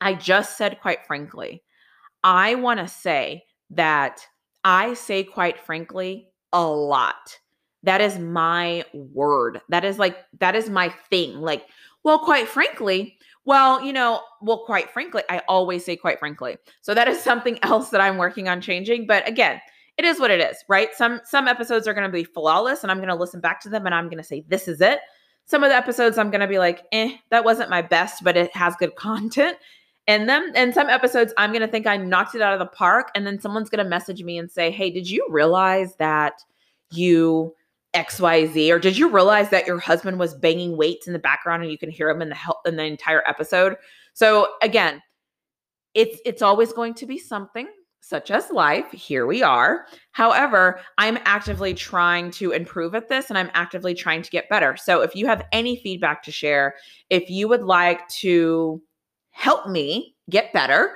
I 0.00 0.14
just 0.14 0.56
said, 0.58 0.80
quite 0.80 1.06
frankly, 1.06 1.62
I 2.24 2.54
want 2.54 2.80
to 2.80 2.88
say 2.88 3.44
that 3.70 4.26
I 4.64 4.94
say, 4.94 5.24
quite 5.24 5.58
frankly, 5.58 6.28
a 6.52 6.64
lot. 6.64 7.38
That 7.82 8.00
is 8.00 8.18
my 8.18 8.84
word. 8.92 9.60
That 9.68 9.84
is 9.84 9.98
like, 9.98 10.16
that 10.38 10.54
is 10.54 10.70
my 10.70 10.90
thing. 11.10 11.40
Like, 11.40 11.66
well, 12.04 12.18
quite 12.18 12.48
frankly, 12.48 13.16
well, 13.44 13.82
you 13.84 13.92
know, 13.92 14.20
well, 14.40 14.64
quite 14.64 14.90
frankly, 14.90 15.22
I 15.28 15.42
always 15.48 15.84
say 15.84 15.96
quite 15.96 16.18
frankly. 16.18 16.58
So 16.80 16.94
that 16.94 17.08
is 17.08 17.20
something 17.24 17.58
else 17.62 17.90
that 17.90 18.00
I'm 18.00 18.18
working 18.18 18.48
on 18.48 18.60
changing. 18.60 19.06
But 19.06 19.26
again, 19.28 19.60
it 19.98 20.04
is 20.04 20.18
what 20.18 20.30
it 20.30 20.40
is, 20.40 20.56
right? 20.68 20.88
Some 20.94 21.20
some 21.24 21.48
episodes 21.48 21.86
are 21.86 21.94
going 21.94 22.06
to 22.06 22.12
be 22.12 22.24
flawless 22.24 22.82
and 22.82 22.90
I'm 22.90 22.98
going 22.98 23.08
to 23.08 23.14
listen 23.14 23.40
back 23.40 23.60
to 23.62 23.68
them 23.68 23.84
and 23.86 23.94
I'm 23.94 24.06
going 24.06 24.18
to 24.18 24.24
say 24.24 24.44
this 24.48 24.68
is 24.68 24.80
it. 24.80 25.00
Some 25.44 25.64
of 25.64 25.70
the 25.70 25.76
episodes 25.76 26.18
I'm 26.18 26.30
going 26.30 26.40
to 26.40 26.46
be 26.46 26.58
like, 26.58 26.84
"Eh, 26.92 27.16
that 27.30 27.44
wasn't 27.44 27.68
my 27.68 27.82
best, 27.82 28.24
but 28.24 28.36
it 28.36 28.54
has 28.56 28.74
good 28.76 28.94
content." 28.96 29.58
In 30.12 30.26
them. 30.26 30.52
And 30.54 30.74
some 30.74 30.88
episodes, 30.88 31.32
I'm 31.36 31.50
going 31.50 31.62
to 31.62 31.68
think 31.68 31.86
I 31.86 31.96
knocked 31.96 32.34
it 32.34 32.42
out 32.42 32.52
of 32.52 32.58
the 32.58 32.66
park. 32.66 33.10
And 33.14 33.26
then 33.26 33.40
someone's 33.40 33.70
going 33.70 33.84
to 33.84 33.88
message 33.88 34.22
me 34.22 34.38
and 34.38 34.50
say, 34.50 34.70
Hey, 34.70 34.90
did 34.90 35.08
you 35.08 35.26
realize 35.28 35.96
that 35.96 36.40
you 36.90 37.54
XYZ? 37.94 38.70
Or 38.70 38.78
did 38.78 38.96
you 38.96 39.08
realize 39.08 39.50
that 39.50 39.66
your 39.66 39.78
husband 39.78 40.18
was 40.18 40.34
banging 40.34 40.76
weights 40.76 41.06
in 41.06 41.12
the 41.12 41.18
background 41.18 41.62
and 41.62 41.70
you 41.70 41.78
can 41.78 41.90
hear 41.90 42.08
him 42.08 42.22
in 42.22 42.28
the 42.28 42.34
help 42.34 42.66
in 42.66 42.76
the 42.76 42.84
entire 42.84 43.22
episode? 43.26 43.76
So 44.14 44.48
again, 44.62 45.02
it's 45.94 46.18
it's 46.24 46.42
always 46.42 46.72
going 46.72 46.94
to 46.94 47.06
be 47.06 47.18
something 47.18 47.68
such 48.00 48.30
as 48.30 48.50
life. 48.50 48.90
Here 48.90 49.26
we 49.26 49.42
are. 49.42 49.86
However, 50.10 50.80
I'm 50.98 51.18
actively 51.24 51.72
trying 51.72 52.32
to 52.32 52.50
improve 52.50 52.94
at 52.94 53.08
this 53.08 53.28
and 53.28 53.38
I'm 53.38 53.50
actively 53.54 53.94
trying 53.94 54.22
to 54.22 54.30
get 54.30 54.48
better. 54.48 54.76
So 54.76 55.02
if 55.02 55.14
you 55.14 55.26
have 55.26 55.46
any 55.52 55.76
feedback 55.76 56.22
to 56.24 56.32
share, 56.32 56.74
if 57.10 57.30
you 57.30 57.46
would 57.46 57.62
like 57.62 58.08
to 58.08 58.82
help 59.32 59.68
me 59.68 60.14
get 60.30 60.52
better, 60.52 60.94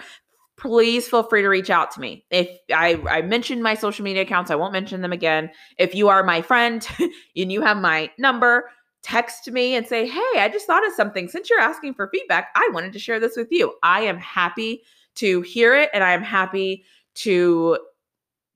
please 0.57 1.09
feel 1.09 1.22
free 1.22 1.42
to 1.42 1.49
reach 1.49 1.68
out 1.68 1.90
to 1.92 2.01
me. 2.01 2.25
If 2.31 2.49
I, 2.75 3.03
I 3.09 3.22
mentioned 3.22 3.62
my 3.62 3.75
social 3.75 4.05
media 4.05 4.22
accounts, 4.22 4.51
I 4.51 4.55
won't 4.55 4.72
mention 4.72 5.03
them 5.03 5.12
again. 5.12 5.51
If 5.79 5.94
you 5.94 6.09
are 6.09 6.22
my 6.22 6.40
friend 6.40 6.87
and 7.37 7.53
you 7.53 7.61
have 7.62 7.77
my 7.77 8.11
number, 8.18 8.70
text 9.03 9.51
me 9.51 9.75
and 9.75 9.87
say, 9.87 10.09
Hey, 10.09 10.38
I 10.38 10.49
just 10.53 10.66
thought 10.66 10.87
of 10.87 10.92
something. 10.94 11.29
Since 11.29 11.51
you're 11.51 11.61
asking 11.61 11.94
for 11.94 12.09
feedback, 12.09 12.49
I 12.55 12.68
wanted 12.72 12.92
to 12.94 12.99
share 12.99 13.20
this 13.20 13.37
with 13.37 13.49
you. 13.51 13.75
I 13.83 14.01
am 14.01 14.18
happy 14.18 14.83
to 15.16 15.42
hear 15.42 15.75
it 15.75 15.90
and 15.92 16.03
I 16.03 16.12
am 16.12 16.22
happy 16.22 16.85
to 17.16 17.79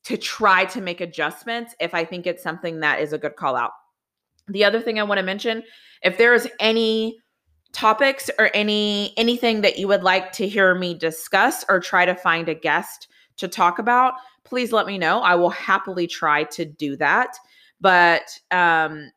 to 0.02 0.16
try 0.16 0.64
to 0.64 0.80
make 0.80 1.00
adjustments 1.00 1.74
if 1.78 1.94
I 1.94 2.04
think 2.04 2.26
it's 2.26 2.42
something 2.42 2.80
that 2.80 3.00
is 3.00 3.12
a 3.12 3.18
good 3.18 3.36
call 3.36 3.54
out. 3.54 3.72
The 4.48 4.64
other 4.64 4.80
thing 4.80 4.98
I 4.98 5.02
want 5.02 5.18
to 5.18 5.24
mention, 5.24 5.62
if 6.02 6.16
there 6.16 6.34
is 6.34 6.48
any 6.58 7.18
topics 7.72 8.30
or 8.38 8.50
any 8.54 9.14
anything 9.16 9.60
that 9.60 9.78
you 9.78 9.86
would 9.88 10.02
like 10.02 10.32
to 10.32 10.48
hear 10.48 10.74
me 10.74 10.94
discuss 10.94 11.64
or 11.68 11.80
try 11.80 12.04
to 12.04 12.14
find 12.14 12.48
a 12.48 12.54
guest 12.54 13.08
to 13.36 13.48
talk 13.48 13.78
about 13.78 14.14
please 14.44 14.72
let 14.72 14.86
me 14.86 14.98
know. 14.98 15.20
I 15.20 15.36
will 15.36 15.50
happily 15.50 16.06
try 16.06 16.44
to 16.44 16.64
do 16.64 16.96
that. 16.96 17.36
But 17.80 18.38
um 18.50 19.10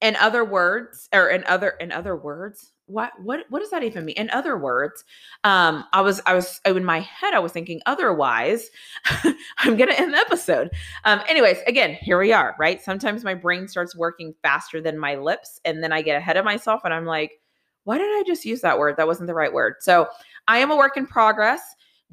in 0.00 0.16
other 0.16 0.44
words 0.44 1.08
or 1.14 1.28
in 1.28 1.44
other 1.44 1.70
in 1.80 1.92
other 1.92 2.16
words 2.16 2.72
what 2.86 3.12
what 3.22 3.44
what 3.50 3.60
does 3.60 3.70
that 3.70 3.84
even 3.84 4.04
mean? 4.04 4.16
In 4.16 4.30
other 4.30 4.58
words 4.58 5.04
um 5.44 5.84
i 5.92 6.00
was 6.00 6.20
i 6.26 6.34
was 6.34 6.60
in 6.66 6.84
my 6.84 7.00
head 7.00 7.34
i 7.34 7.38
was 7.38 7.52
thinking 7.52 7.80
otherwise. 7.86 8.68
I'm 9.58 9.76
gonna 9.76 9.92
end 9.92 10.12
the 10.12 10.18
episode. 10.18 10.70
Um 11.04 11.20
anyways 11.28 11.58
again 11.66 11.94
here 11.94 12.18
we 12.18 12.32
are 12.32 12.56
right? 12.58 12.82
Sometimes 12.82 13.24
my 13.24 13.34
brain 13.34 13.68
starts 13.68 13.94
working 13.96 14.34
faster 14.42 14.80
than 14.80 14.98
my 14.98 15.14
lips 15.14 15.60
and 15.64 15.82
then 15.82 15.92
i 15.92 16.02
get 16.02 16.16
ahead 16.16 16.36
of 16.36 16.44
myself 16.44 16.80
and 16.84 16.92
i'm 16.92 17.06
like 17.06 17.39
why 17.84 17.98
did 17.98 18.06
I 18.06 18.22
just 18.26 18.44
use 18.44 18.60
that 18.60 18.78
word? 18.78 18.96
That 18.96 19.06
wasn't 19.06 19.26
the 19.26 19.34
right 19.34 19.52
word. 19.52 19.74
So 19.80 20.08
I 20.48 20.58
am 20.58 20.70
a 20.70 20.76
work 20.76 20.96
in 20.96 21.06
progress. 21.06 21.60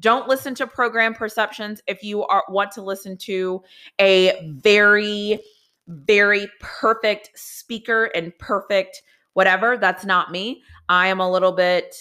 Don't 0.00 0.28
listen 0.28 0.54
to 0.56 0.66
program 0.66 1.14
perceptions 1.14 1.82
if 1.86 2.02
you 2.02 2.24
are 2.24 2.44
want 2.48 2.70
to 2.72 2.82
listen 2.82 3.16
to 3.18 3.62
a 4.00 4.52
very, 4.62 5.40
very 5.88 6.48
perfect 6.60 7.30
speaker 7.34 8.06
and 8.14 8.36
perfect 8.38 9.02
whatever. 9.34 9.76
That's 9.76 10.04
not 10.04 10.30
me. 10.30 10.62
I 10.88 11.08
am 11.08 11.20
a 11.20 11.30
little 11.30 11.52
bit 11.52 11.94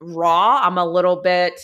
raw. 0.00 0.60
I'm 0.62 0.78
a 0.78 0.84
little 0.84 1.16
bit 1.16 1.60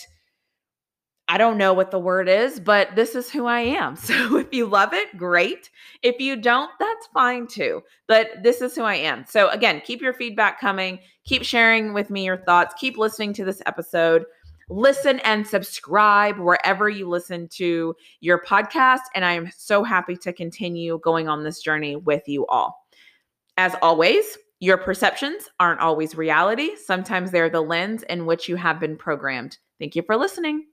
I 1.29 1.37
don't 1.37 1.57
know 1.57 1.73
what 1.73 1.89
the 1.89 1.99
word 1.99 2.27
is, 2.27 2.59
but 2.59 2.95
this 2.95 3.15
is 3.15 3.29
who 3.29 3.45
I 3.45 3.61
am. 3.61 3.95
So 4.03 4.37
if 4.37 4.53
you 4.53 4.65
love 4.65 4.93
it, 4.93 5.17
great. 5.17 5.69
If 6.01 6.19
you 6.19 6.35
don't, 6.35 6.69
that's 6.79 7.07
fine 7.13 7.47
too. 7.47 7.81
But 8.07 8.43
this 8.43 8.61
is 8.61 8.75
who 8.75 8.83
I 8.83 8.95
am. 8.95 9.25
So 9.27 9.49
again, 9.49 9.81
keep 9.85 10.01
your 10.01 10.13
feedback 10.13 10.59
coming. 10.59 10.99
Keep 11.25 11.43
sharing 11.43 11.93
with 11.93 12.09
me 12.09 12.25
your 12.25 12.37
thoughts. 12.37 12.73
Keep 12.77 12.97
listening 12.97 13.33
to 13.33 13.45
this 13.45 13.61
episode. 13.65 14.25
Listen 14.69 15.19
and 15.19 15.45
subscribe 15.45 16.37
wherever 16.37 16.89
you 16.89 17.07
listen 17.07 17.47
to 17.49 17.95
your 18.21 18.41
podcast. 18.43 19.01
And 19.13 19.25
I 19.25 19.33
am 19.33 19.49
so 19.55 19.83
happy 19.83 20.15
to 20.17 20.33
continue 20.33 20.99
going 21.03 21.27
on 21.27 21.43
this 21.43 21.61
journey 21.61 21.95
with 21.95 22.27
you 22.27 22.45
all. 22.47 22.85
As 23.57 23.75
always, 23.81 24.37
your 24.59 24.77
perceptions 24.77 25.49
aren't 25.59 25.81
always 25.81 26.15
reality. 26.15 26.71
Sometimes 26.75 27.31
they're 27.31 27.49
the 27.49 27.61
lens 27.61 28.03
in 28.03 28.25
which 28.25 28.47
you 28.47 28.55
have 28.55 28.79
been 28.79 28.95
programmed. 28.95 29.57
Thank 29.79 29.95
you 29.95 30.01
for 30.03 30.15
listening. 30.15 30.65